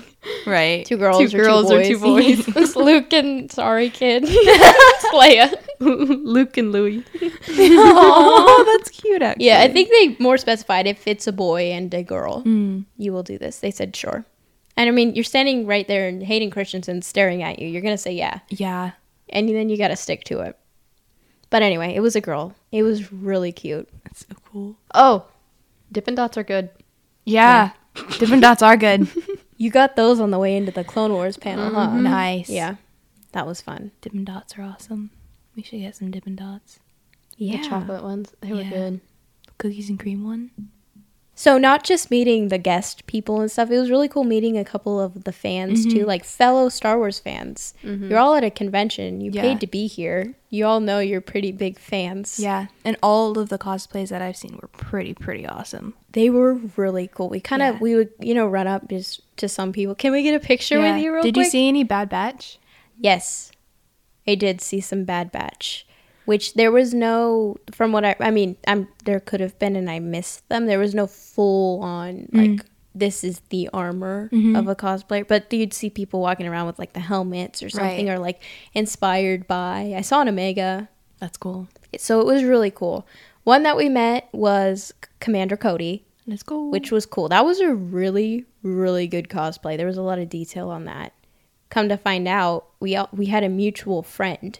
[0.45, 0.85] Right.
[0.85, 2.45] Two girls, Two or, girls two or two boys.
[2.45, 2.55] boys.
[2.57, 4.23] it's Luke and sorry kid.
[4.27, 5.53] it's Leia.
[5.79, 7.03] Luke and Louie.
[7.49, 9.21] oh, that's cute.
[9.21, 9.45] Actually.
[9.45, 12.85] Yeah, I think they more specified if it's a boy and a girl, Mm.
[12.97, 13.59] you will do this.
[13.59, 14.25] They said sure.
[14.77, 17.67] And I mean, you're standing right there and Hayden Christensen staring at you.
[17.67, 18.91] You're gonna say yeah, Yeah.
[19.29, 20.57] and then you got to stick to it.
[21.49, 22.53] But anyway, it was a girl.
[22.71, 23.87] It was really cute.
[24.03, 24.75] That's so cool.
[24.93, 25.25] Oh,
[25.91, 26.69] Dippin' Dots are good.
[27.23, 27.71] Yeah.
[28.19, 29.07] Different dots are good.
[29.57, 31.87] You got those on the way into the Clone Wars panel, huh?
[31.87, 32.03] Mm-hmm.
[32.03, 32.49] Nice.
[32.49, 32.75] Yeah,
[33.31, 33.91] that was fun.
[34.01, 35.11] Dippin' dots are awesome.
[35.55, 36.79] We should get some Dippin' dots.
[37.37, 38.33] Yeah, The chocolate ones.
[38.41, 38.69] They were Yeah.
[38.69, 39.01] good.
[39.57, 40.51] Cookies and cream one.
[41.37, 43.69] So not just meeting the guest people and stuff.
[43.69, 45.97] It was really cool meeting a couple of the fans Mm-hmm.
[45.97, 47.73] too, like fellow Star Wars fans.
[47.83, 49.19] You're all at a convention.
[49.19, 49.41] You Yeah.
[49.41, 50.33] paid to be here.
[50.49, 52.39] You all know you're pretty big fans.
[52.39, 55.93] Yeah, and all of the cosplays that I've seen were pretty pretty awesome.
[56.13, 57.27] They were really cool.
[57.27, 57.81] We kind of Yeah.
[57.81, 59.93] we would you know run up just to some people.
[59.93, 60.93] Can we get a picture Yeah.
[60.95, 61.45] with you real Did quick?
[61.47, 62.57] you see any Bad Batch?
[62.97, 63.51] Yes,
[64.25, 65.85] I did see some Bad Batch,
[66.25, 67.57] which there was no.
[67.71, 70.65] From what I, I mean, I'm there could have been, and I missed them.
[70.65, 72.37] There was no full on mm-hmm.
[72.37, 72.65] like
[72.95, 74.55] this is the armor mm-hmm.
[74.55, 78.07] of a cosplayer, but you'd see people walking around with like the helmets or something,
[78.07, 78.15] Right.
[78.15, 78.41] or like
[78.73, 79.93] inspired by.
[79.95, 80.87] I saw an Omega,
[81.19, 81.67] That's cool.
[81.97, 83.05] so it was really cool.
[83.43, 86.69] One that we met was Commander Cody Let's go.
[86.69, 87.29] which was cool.
[87.29, 89.77] That was a really, really good cosplay.
[89.77, 91.13] There was a lot of detail on that.
[91.69, 94.57] Come to find out, we all, we had a mutual friend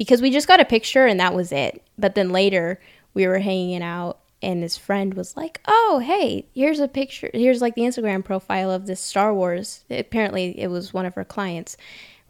[0.00, 1.82] because we just got a picture and that was it.
[1.98, 2.80] But then later
[3.12, 7.28] we were hanging out and his friend was like, "Oh, hey, here's a picture.
[7.34, 11.24] Here's like the Instagram profile of this Star Wars." Apparently, it was one of her
[11.26, 11.76] clients.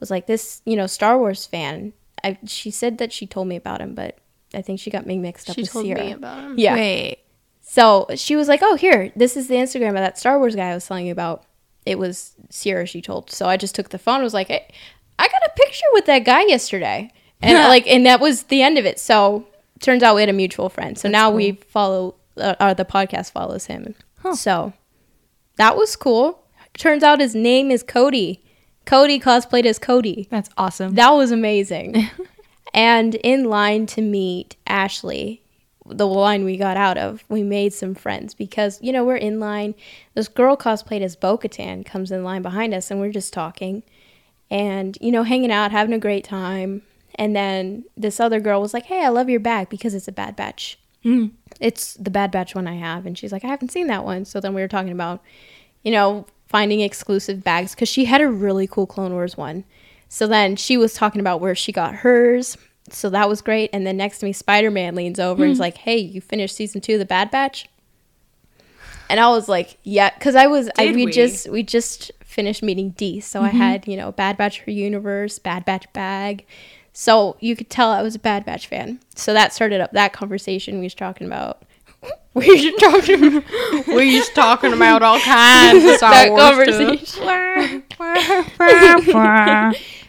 [0.01, 1.93] Was like this, you know, Star Wars fan.
[2.25, 4.18] I, she said that she told me about him, but
[4.53, 6.01] I think she got me mixed up She with told Ceaira.
[6.01, 6.59] me about him.
[6.59, 6.75] Yeah.
[6.75, 7.18] Wait.
[7.62, 10.71] So she was like, "Oh, here, this is the Instagram of that Star Wars guy
[10.71, 11.45] I was telling you about."
[11.87, 12.89] It was Ceaira.
[12.89, 13.31] She told.
[13.31, 14.16] So I just took the phone.
[14.16, 14.66] and Was like, "Hey,
[15.21, 17.12] I got a picture with that guy yesterday,"
[17.43, 18.99] and like, and that was the end of it.
[18.99, 19.47] So
[19.80, 20.99] turns out we had a mutual friend.
[20.99, 22.14] So now we follow.
[22.36, 23.95] Uh, uh, the podcast follows him.
[24.34, 24.72] So
[25.57, 26.43] that was cool.
[26.74, 28.43] Turns out his name is Cody.
[28.86, 30.26] Cody cosplayed as Cody.
[30.30, 30.95] That's awesome.
[30.95, 32.09] That was amazing.
[32.74, 35.43] and in line to meet Ashley,
[35.86, 39.41] the line we got out of, we made some friends because, you know, we're in
[39.41, 39.74] line.
[40.14, 43.82] This girl cosplayed as Bo Katan comes in line behind us and we're just talking
[44.51, 46.82] and, you know, hanging out, having a great time.
[47.17, 50.13] And then this other girl was like, Hey, I love your bag because it's a
[50.13, 50.79] bad batch.
[51.03, 51.29] Hmm.
[51.61, 53.07] It's the bad batch one I have.
[53.07, 54.25] And she's like, I haven't seen that one.
[54.25, 55.23] So then we were talking about,
[55.83, 59.65] you know, finding exclusive bags because she had a really cool Clone Wars one.
[60.09, 62.57] So then she was talking about where she got hers.
[62.91, 63.71] So that was great.
[63.73, 65.63] And then next to me, Spider Man leans over and is hmm.
[65.63, 67.69] like, Hey, you finished season two of the Bad Batch?
[69.09, 71.13] And I was like, Yeah, because I was, I, we, we?
[71.13, 73.21] just, we just finished meeting Dee.
[73.21, 73.59] So I mm-hmm.
[73.59, 76.47] had, you know, Bad Batch for Universe, Bad Batch bag.
[76.93, 79.01] So you could tell I was a Bad Batch fan.
[79.14, 81.62] So that started up that conversation we was talking about.
[82.32, 83.43] We were talking
[83.88, 87.84] We was talking about all kinds of Star that conversation.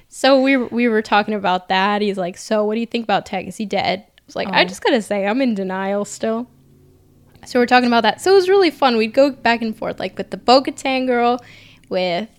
[0.09, 2.01] So we were- we were talking about that.
[2.01, 3.47] He's like, "So what do you think about Tech?
[3.47, 4.65] Is he dead?" I was like, "I Oh.
[4.65, 6.47] just gotta say, I'm in denial still."
[7.45, 8.21] So we're talking about that.
[8.21, 8.97] So it was really fun.
[8.97, 11.43] We'd go back and forth, like with the Bo-Katan girl,
[11.89, 12.29] with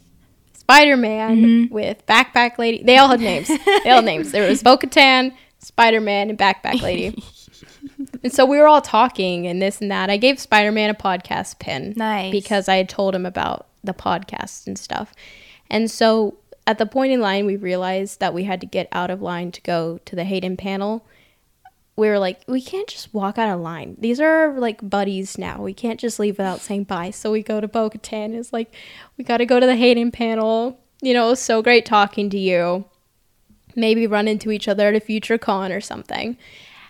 [0.63, 1.75] Spider Man, mm-hmm.
[1.75, 2.85] with Backpack Lady.
[2.85, 3.49] They all had names.
[3.49, 4.31] they all had names.
[4.31, 7.21] There was Bo-Katan, Spider Man, and Backpack Lady.
[8.23, 10.09] and so we were all talking and this and that.
[10.09, 12.31] I gave Spider Man a podcast pin Nice.
[12.31, 15.13] because I had told him about the podcast and stuff.
[15.69, 19.11] And so at the point in line, we realized that we had to get out
[19.11, 21.05] of line to go to the Hayden panel.
[22.03, 23.95] We were like, we can't just walk out of line.
[23.97, 25.63] These are like buddies now.
[25.63, 27.13] We can't just leave without saying bye.
[27.13, 28.35] So we go to Bo Katan.
[28.35, 28.75] It's like,
[29.17, 30.81] we got to go to the Hayden panel.
[31.01, 32.87] You know, it was so great talking to you.
[33.77, 36.37] Maybe run into each other at a future con or something.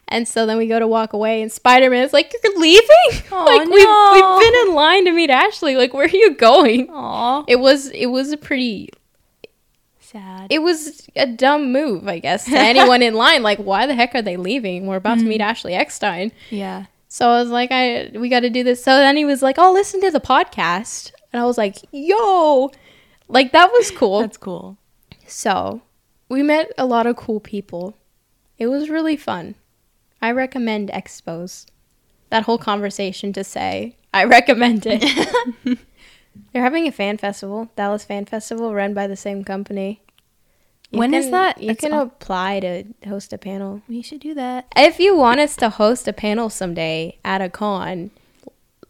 [0.08, 2.88] And so then we go to walk away, and Spider Man is like, "You're leaving?
[3.32, 3.74] Aw, like no.
[3.74, 5.76] we've we've been in line to meet Ashley.
[5.76, 7.44] Like, where are you going?" Aw.
[7.48, 8.88] It was it was a pretty
[10.12, 10.48] Sad.
[10.50, 13.42] it was a dumb move, I guess, to anyone in line.
[13.42, 14.86] Like, why the heck are they leaving?
[14.86, 15.50] We're about to meet mm-hmm.
[15.50, 16.32] Ashley Eckstein.
[16.50, 16.84] yeah.
[17.08, 18.82] So I was like, I we got to do this.
[18.82, 22.70] So then he was like, "Oh, listen to the podcast," and I was like, "Yo."
[23.28, 24.20] Like that was cool.
[24.20, 24.78] That's cool.
[25.26, 25.82] So,
[26.28, 27.96] we met a lot of cool people.
[28.58, 29.54] It was really fun.
[30.20, 31.66] I recommend expos.
[32.30, 35.02] That whole conversation to say, I recommend it.
[36.52, 40.02] They're having a fan festival, Dallas Fan Festival, run by the same company.
[40.90, 41.62] When is can- that?
[41.62, 43.82] You It's can on- apply to host a panel.
[43.88, 44.66] We should do that.
[44.76, 48.10] If you want us to host a panel someday at a con,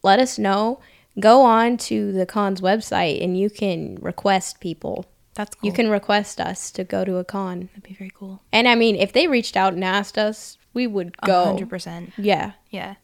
[0.02, 0.80] let us know.
[1.20, 5.04] Go on to the con's website and you can request people.
[5.34, 5.66] That's cool.
[5.66, 7.68] You can request us to go to a con.
[7.72, 8.40] That'd be very cool.
[8.52, 11.44] And I mean, if they reached out and asked us, we would go.
[11.44, 12.12] hundred percent.
[12.18, 12.52] Yeah.
[12.70, 12.94] Yeah.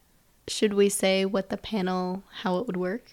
[0.47, 3.11] Should we say what the panel, how it would work?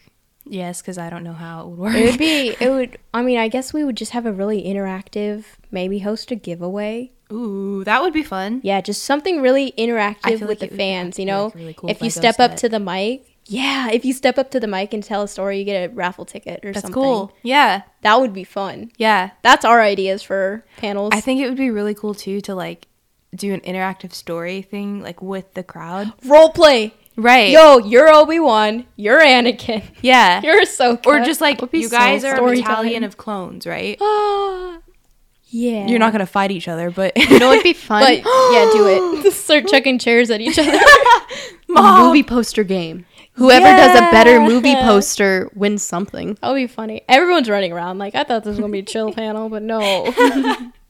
[0.49, 1.95] Yes, because I don't know how it would work.
[1.95, 4.63] It would be, it would, I mean, I guess we would just have a really
[4.63, 7.13] interactive, maybe host a giveaway.
[7.33, 8.61] Ooh, that would be fun.
[8.63, 11.47] Yeah, just something really interactive with like the fans, you know?
[11.47, 12.59] like, really cool if you step up set.
[12.59, 15.59] to the mic, yeah, if you step up to the mic and tell a story,
[15.59, 17.03] you get a raffle ticket or That's something.
[17.03, 17.33] cool.
[17.43, 17.83] Yeah.
[18.03, 18.91] That would be fun.
[18.97, 19.31] Yeah.
[19.43, 21.11] That's our ideas for panels.
[21.15, 22.89] I think it would be really cool too to like
[23.35, 26.13] do an interactive story thing like with the crowd.
[26.25, 26.95] Role play.
[27.17, 27.51] Right.
[27.51, 28.87] Yo, you're Obi Wan.
[28.97, 29.83] You're Anakin.
[30.03, 30.41] yeah.
[30.45, 31.07] You're Ahsoka.
[31.07, 33.05] or just like you guys so are a battalion time.
[33.05, 33.97] of clones, right?
[34.01, 34.79] Ah,
[35.47, 35.87] yeah.
[35.87, 38.03] You're not gonna fight each other, but You know, it'd be fun.
[38.03, 39.33] But yeah, do it.
[39.33, 40.73] Start chucking chairs at each other.
[41.77, 43.07] a movie poster game.
[43.33, 46.39] Whoever does a better movie poster wins something.
[46.41, 47.03] That'll be funny.
[47.09, 50.07] Everyone's running around like I thought this was gonna be a chill panel, but no.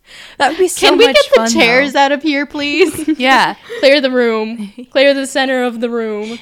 [0.39, 2.01] that would be so Can we get the fun, chairs though.
[2.01, 3.09] out of here, please?
[3.19, 3.57] Yeah.
[3.81, 4.73] Clear the room.
[4.91, 6.39] Clear the center of the room.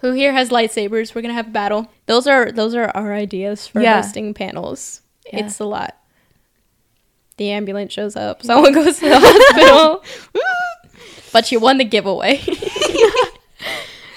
[0.00, 1.14] Who here has lightsabers?
[1.14, 1.90] We're gonna have a battle.
[2.06, 4.00] Those are those are our ideas for Yeah.
[4.02, 5.02] hosting panels.
[5.32, 5.46] Yeah.
[5.46, 5.96] It's a lot.
[7.36, 8.42] The ambulance shows up.
[8.42, 10.04] Someone goes to the hospital.
[11.32, 12.42] but you won the giveaway.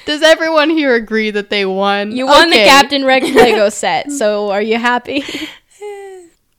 [0.06, 2.12] Does everyone here agree that they won?
[2.12, 4.12] You won the Captain Rex Lego set.
[4.12, 5.24] So are you happy?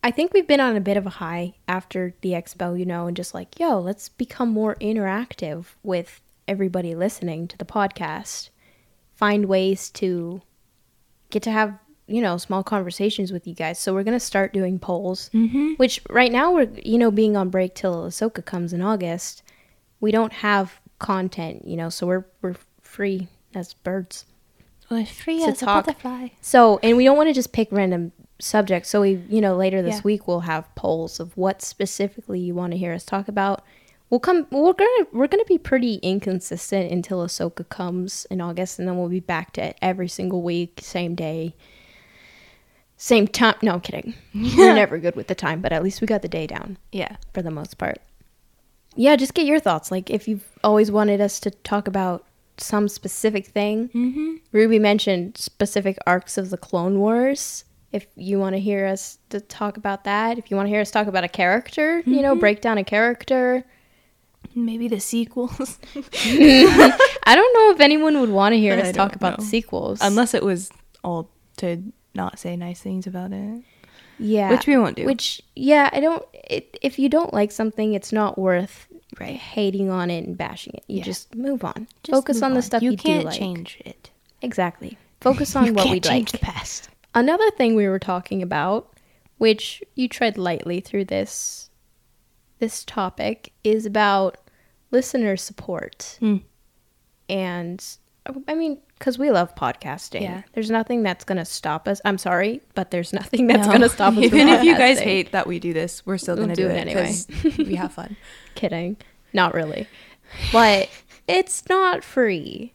[0.03, 3.07] I think we've been on a bit of a high after the expo, you know,
[3.07, 8.48] and just like, yo, let's become more interactive with everybody listening to the podcast.
[9.14, 10.42] Find ways to
[11.30, 11.78] get to have,
[12.09, 13.78] you know, small conversations with you guys.
[13.78, 15.74] So we're going to start doing polls, Mm-hmm.
[15.74, 19.44] which right now we're, you know, being on break till Ahsoka comes in August.
[20.00, 24.24] We don't have content, you know, so we're, we're free as birds.
[24.90, 25.86] We're free To as a talk.
[26.40, 28.11] So, and we don't want to just pick random
[28.43, 28.88] subjects.
[28.90, 30.01] So we, you know, later this Yeah.
[30.05, 33.64] week we'll have polls of what specifically you want to hear us talk about.
[34.11, 34.47] We'll come.
[34.51, 39.09] We're gonna we're gonna be pretty inconsistent until Ahsoka comes in August, and then we'll
[39.09, 41.55] be back to every single week, same day,
[42.97, 43.55] same time.
[43.62, 44.14] No, I'm kidding.
[44.34, 47.16] We're never good with the time, but at least we got the day down Yeah.
[47.32, 47.99] for the most part.
[48.95, 49.90] Yeah, just get your thoughts.
[49.90, 52.26] Like if you've always wanted us to talk about
[52.59, 54.34] some specific thing, Mm-hmm.
[54.53, 57.64] Ruby mentioned specific arcs of the Clone Wars.
[57.93, 60.80] If you want to hear us to talk about that, if you want to hear
[60.80, 62.40] us talk about a character, you know, mm-hmm.
[62.40, 63.64] break down a character.
[64.55, 65.78] Maybe the sequels.
[65.95, 69.99] I don't know if anyone would want to hear I us talk about the sequels.
[70.03, 70.70] Unless it was
[71.05, 71.82] all to
[72.14, 73.62] not say nice things about it.
[74.18, 75.05] yeah, Which we won't do.
[75.07, 76.24] Which yeah, I don't.
[76.32, 78.88] It, if you don't like something, it's not worth
[79.20, 79.36] Right.
[79.36, 80.84] hating on it and bashing it.
[80.86, 81.05] You Yeah.
[81.05, 81.86] just move on.
[82.03, 83.38] Just Focus move on the stuff you, can't do like.
[83.38, 84.11] change it.
[84.40, 84.97] Exactly.
[85.20, 86.40] Focus on You what can't we change like.
[86.40, 86.88] the past.
[87.14, 88.92] Another thing we were talking about,
[89.38, 91.70] which you tread lightly through this
[92.58, 94.38] this topic, is about
[94.92, 96.16] listener support.
[96.20, 96.36] Hmm.
[97.28, 97.84] And
[98.46, 100.22] I mean, because we love podcasting.
[100.22, 100.42] Yeah.
[100.52, 102.00] There's nothing that's going to stop us.
[102.04, 103.68] I'm sorry, but there's nothing that's No.
[103.72, 104.18] going to stop us.
[104.22, 106.68] Even if you guys hate that we do this, we're still We'll gonna do do,
[106.68, 107.14] it it anyway.
[107.58, 108.16] we have fun.
[108.54, 108.96] Kidding.
[109.32, 109.88] Not really.
[110.52, 110.88] But
[111.26, 112.74] it's not free.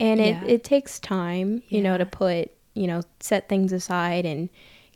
[0.00, 0.44] And it, Yeah.
[0.44, 2.50] it takes time, you know, to put,
[2.80, 4.48] you know, set things aside and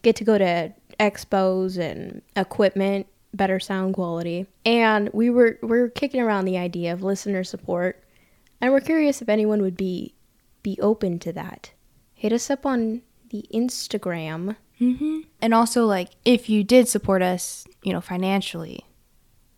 [0.03, 4.47] get to go to expos and equipment, better sound quality.
[4.65, 8.03] And we were we were kicking around the idea of listener support.
[8.61, 10.15] And we're curious if anyone would be
[10.63, 11.73] be open to that.
[12.15, 14.57] Hit us up on the Instagram.
[14.81, 15.21] Mm-hmm.
[15.43, 18.85] And also, like, if you did support us, you know, financially,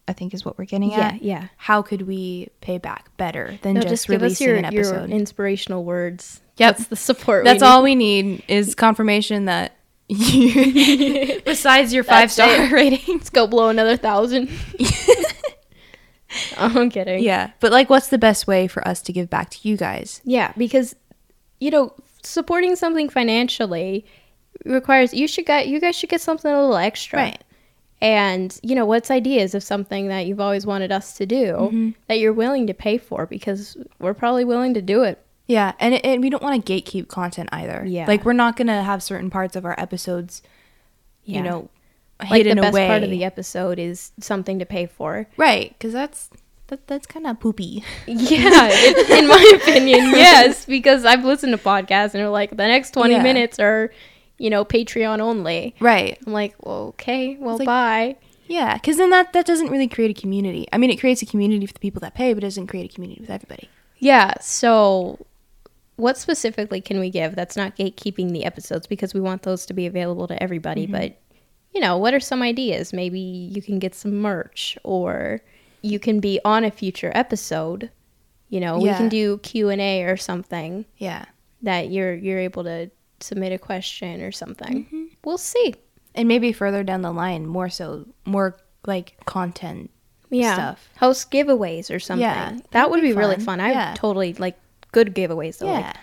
[0.09, 1.23] I think is what we're getting Yeah, at.
[1.23, 1.41] yeah.
[1.43, 1.49] Yeah.
[1.57, 4.83] How could we pay back better than No, just, just give us your, an your
[4.85, 5.11] episode?
[5.11, 6.41] inspirational words.
[6.59, 6.77] Yep.
[6.77, 7.45] That's the support.
[7.45, 9.77] That's we all we need is confirmation that
[10.09, 12.73] you, besides your five star it.
[12.73, 13.29] ratings.
[13.31, 14.49] Go blow another thousand.
[16.59, 17.23] I'm kidding.
[17.23, 20.21] Yeah, but like, what's the best way for us to give back to you guys?
[20.25, 20.95] Yeah, because
[21.61, 24.05] you know, supporting something financially
[24.65, 27.19] requires you should get you guys should get something a little extra.
[27.21, 27.45] Right
[28.01, 31.91] And you know, what's ideas of something that you've always wanted us to do Mm-hmm.
[32.09, 35.25] that you're willing to pay for because we're probably willing to do it.
[35.47, 37.85] Yeah, and, it, and we don't want to gatekeep content either.
[37.87, 38.07] Yeah.
[38.07, 40.43] like we're not gonna have certain parts of our episodes,
[41.25, 41.39] Yeah.
[41.39, 41.69] you know,
[42.21, 42.87] Like the hidden best away.
[42.89, 45.27] part of the episode is something to pay for.
[45.37, 45.71] right?
[45.79, 46.31] Because that's
[46.69, 47.85] that, that's kind of poopy.
[48.09, 52.57] Yeah, it, in my opinion, yes, because I've listened to podcasts and they're like the
[52.67, 53.23] next 20 Yeah.
[53.23, 53.93] minutes are,
[54.39, 55.77] you know, Patreon only.
[55.79, 56.19] Right.
[56.27, 58.17] I'm like, well, okay, well, like- bye.
[58.49, 60.67] Yeah, because then that that doesn't really create a community.
[60.73, 62.91] I mean, it creates a community for the people that pay, but it doesn't create
[62.91, 63.69] a community with everybody.
[63.99, 65.19] Yeah, so
[65.97, 69.75] what specifically can we give that's not gatekeeping the episodes because we want those to
[69.75, 70.93] be available to everybody, Mm-hmm.
[70.93, 71.19] but
[71.75, 72.93] you know, what are some ideas?
[72.95, 75.43] Maybe you can get some merch or
[75.83, 77.91] you can be on a future episode.
[78.49, 81.25] You know, we can do Q&A or something Yeah,
[81.63, 82.91] that you're you're able to
[83.21, 84.85] submit a question or something.
[84.87, 85.05] Mm-hmm.
[85.25, 85.75] We'll see.
[86.15, 89.91] and maybe further down the line, more so, more like content.
[90.31, 90.55] Yeah.
[90.55, 90.89] Stuff.
[90.99, 92.23] Host giveaways or something.
[92.23, 93.45] Yeah, that would be be really fun.
[93.45, 93.61] fun.
[93.61, 93.95] I Yeah.
[93.97, 94.57] totally like
[94.97, 95.67] good giveaways though.
[95.73, 95.93] Yeah.
[95.93, 95.97] Like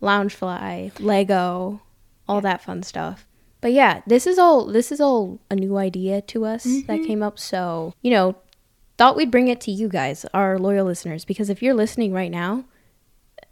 [0.00, 1.80] Loungefly, Lego,
[2.28, 3.26] all that fun stuff.
[3.60, 6.86] But yeah, this is all this is all a new idea to us Mm-hmm.
[6.86, 7.38] that came up.
[7.38, 8.36] So, you know,
[8.96, 12.30] thought we'd bring it to you guys, our loyal listeners, because if you're listening right
[12.30, 12.64] now,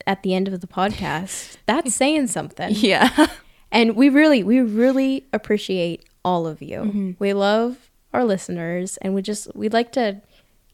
[0.07, 2.71] at the end of the podcast, that's saying something.
[2.75, 3.27] Yeah.
[3.73, 6.79] And we really, we really appreciate all of you.
[6.83, 7.11] Mm-hmm.
[7.19, 10.23] We love our listeners, and we just we'd like to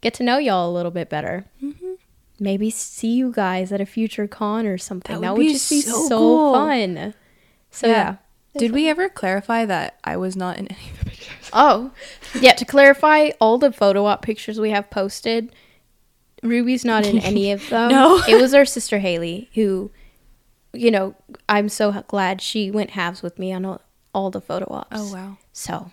[0.02, 1.46] get to know y'all a little bit better.
[1.62, 1.91] Mm-hmm.
[2.42, 5.14] Maybe see you guys at a future con or something.
[5.14, 6.54] That That would would, be just be so so, cool.
[6.54, 7.14] fun.
[7.70, 8.16] So yeah.
[8.58, 11.28] Did we ever clarify that I was not in any of the pictures?
[11.54, 11.92] Oh,
[12.40, 12.52] yeah.
[12.54, 15.54] To clarify, all the photo op pictures we have posted,
[16.42, 17.90] Ruby's not in any of them.
[17.90, 18.20] No.
[18.28, 19.90] it was our sister Haley who,
[20.72, 21.14] you know,
[21.48, 23.80] I'm so glad she went halves with me on all,
[24.14, 24.88] all the photo ops.
[24.98, 25.36] Oh, wow.
[25.52, 25.92] So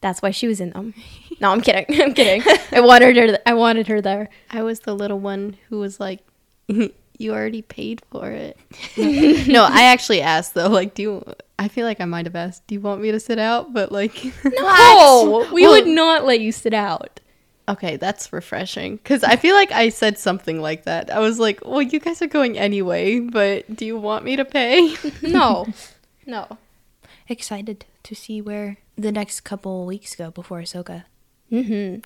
[0.00, 0.94] that's why she was in them.
[1.42, 1.84] No, I'm kidding.
[2.00, 2.42] I'm kidding.
[2.72, 3.38] I wanted her.
[3.44, 4.28] I wanted her there.
[4.50, 6.20] I was the little one who was like,
[6.68, 8.56] "You already paid for it."
[9.48, 10.68] no, I actually asked though.
[10.68, 11.34] Like, do you?
[11.58, 12.66] I feel like I might have asked.
[12.68, 13.72] Do you want me to sit out?
[13.74, 17.18] But like, No, we Well- would not let you sit out.
[17.68, 21.10] Okay, that's refreshing because I feel like I said something like that.
[21.12, 24.44] I was like, "Well, you guys are going anyway, but do you want me to
[24.44, 25.66] pay?" No,
[26.26, 26.58] no.
[27.28, 31.04] Excited to see where the next couple weeks go before Ahsoka.
[31.52, 32.00] Mm-hmm.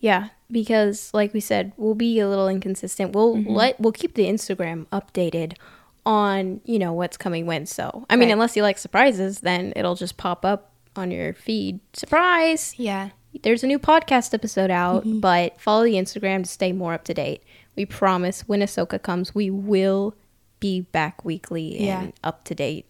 [0.00, 3.12] Yeah, because like we said, we'll be a little inconsistent.
[3.14, 5.56] We'll let we'll keep the Instagram updated
[6.04, 7.66] on you know what's coming when.
[7.66, 8.32] So I mean, Right.
[8.32, 11.80] unless you like surprises, then it'll just pop up on your feed.
[11.92, 12.74] Surprise!
[12.78, 13.10] Yeah.
[13.42, 17.14] There's a new podcast episode out, but follow the Instagram to stay more up to
[17.14, 17.42] date.
[17.76, 20.14] We promise when Ahsoka comes, we will
[20.60, 22.10] be back weekly and Yeah.
[22.22, 22.84] up to date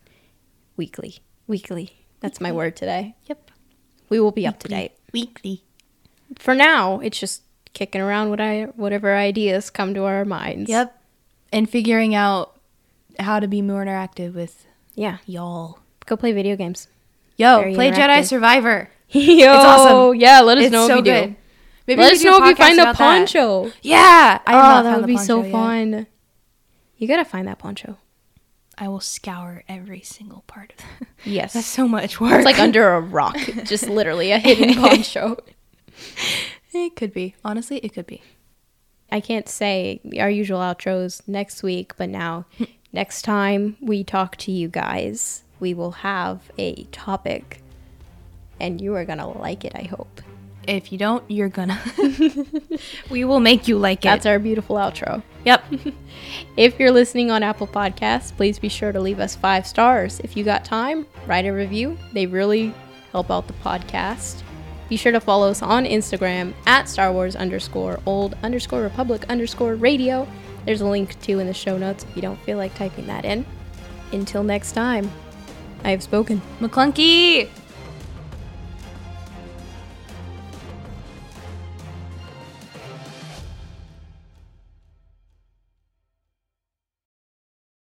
[0.76, 1.18] weekly.
[1.46, 1.90] Weekly.
[2.20, 3.14] That's my word today.
[3.26, 3.50] Yep.
[4.08, 5.62] We will be up to date Weekly.
[6.38, 10.68] For now, it's just kicking around what I whatever ideas come to our minds.
[10.70, 10.98] Yep.
[11.52, 12.58] And figuring out
[13.18, 15.18] how to be more interactive with Yeah.
[15.26, 15.78] y'all.
[16.06, 16.88] Go play video games.
[17.36, 18.24] Yo, Very play Jedi.
[18.24, 18.90] Survivor.
[19.08, 19.20] Yo,
[19.54, 20.14] it's awesome.
[20.20, 21.26] Yeah, let us It's know so if you good.
[21.30, 21.36] do.
[21.86, 23.16] Maybe let us a know if you find the about that.
[23.16, 23.70] poncho.
[23.82, 25.52] Yeah, I oh, that would be so yet.
[25.52, 26.06] fun.
[26.96, 27.96] You gotta find that poncho.
[28.78, 31.08] I will scour every single part of it.
[31.24, 31.52] Yes.
[31.52, 32.32] That's so much work.
[32.34, 33.36] it's like under a rock.
[33.64, 35.36] just literally a hidden poncho.
[36.72, 37.34] it could be.
[37.44, 38.22] Honestly, it could be.
[39.10, 42.46] I can't say our usual outros next week, but now
[42.92, 47.62] next time we talk to you guys, we will have a topic
[48.58, 50.22] and you are gonna like it, I hope.
[50.68, 51.80] If you don't, you're gonna.
[53.10, 54.24] we will make you like That's it.
[54.24, 55.22] That's our beautiful outro.
[55.44, 55.64] Yep.
[56.56, 60.20] If you're listening on Apple Podcasts, please be sure to leave us five stars.
[60.20, 61.98] If you got time, write a review.
[62.12, 62.72] They really
[63.10, 64.42] help out the podcast.
[64.92, 69.74] Be sure to follow us on Instagram at Star Wars underscore old underscore Republic underscore
[69.74, 70.28] radio.
[70.66, 73.24] There's a link to in the show notes if you don't feel like typing that
[73.24, 73.46] in.
[74.12, 75.10] Until next time,
[75.82, 76.42] I have spoken.
[76.60, 77.48] McClunky.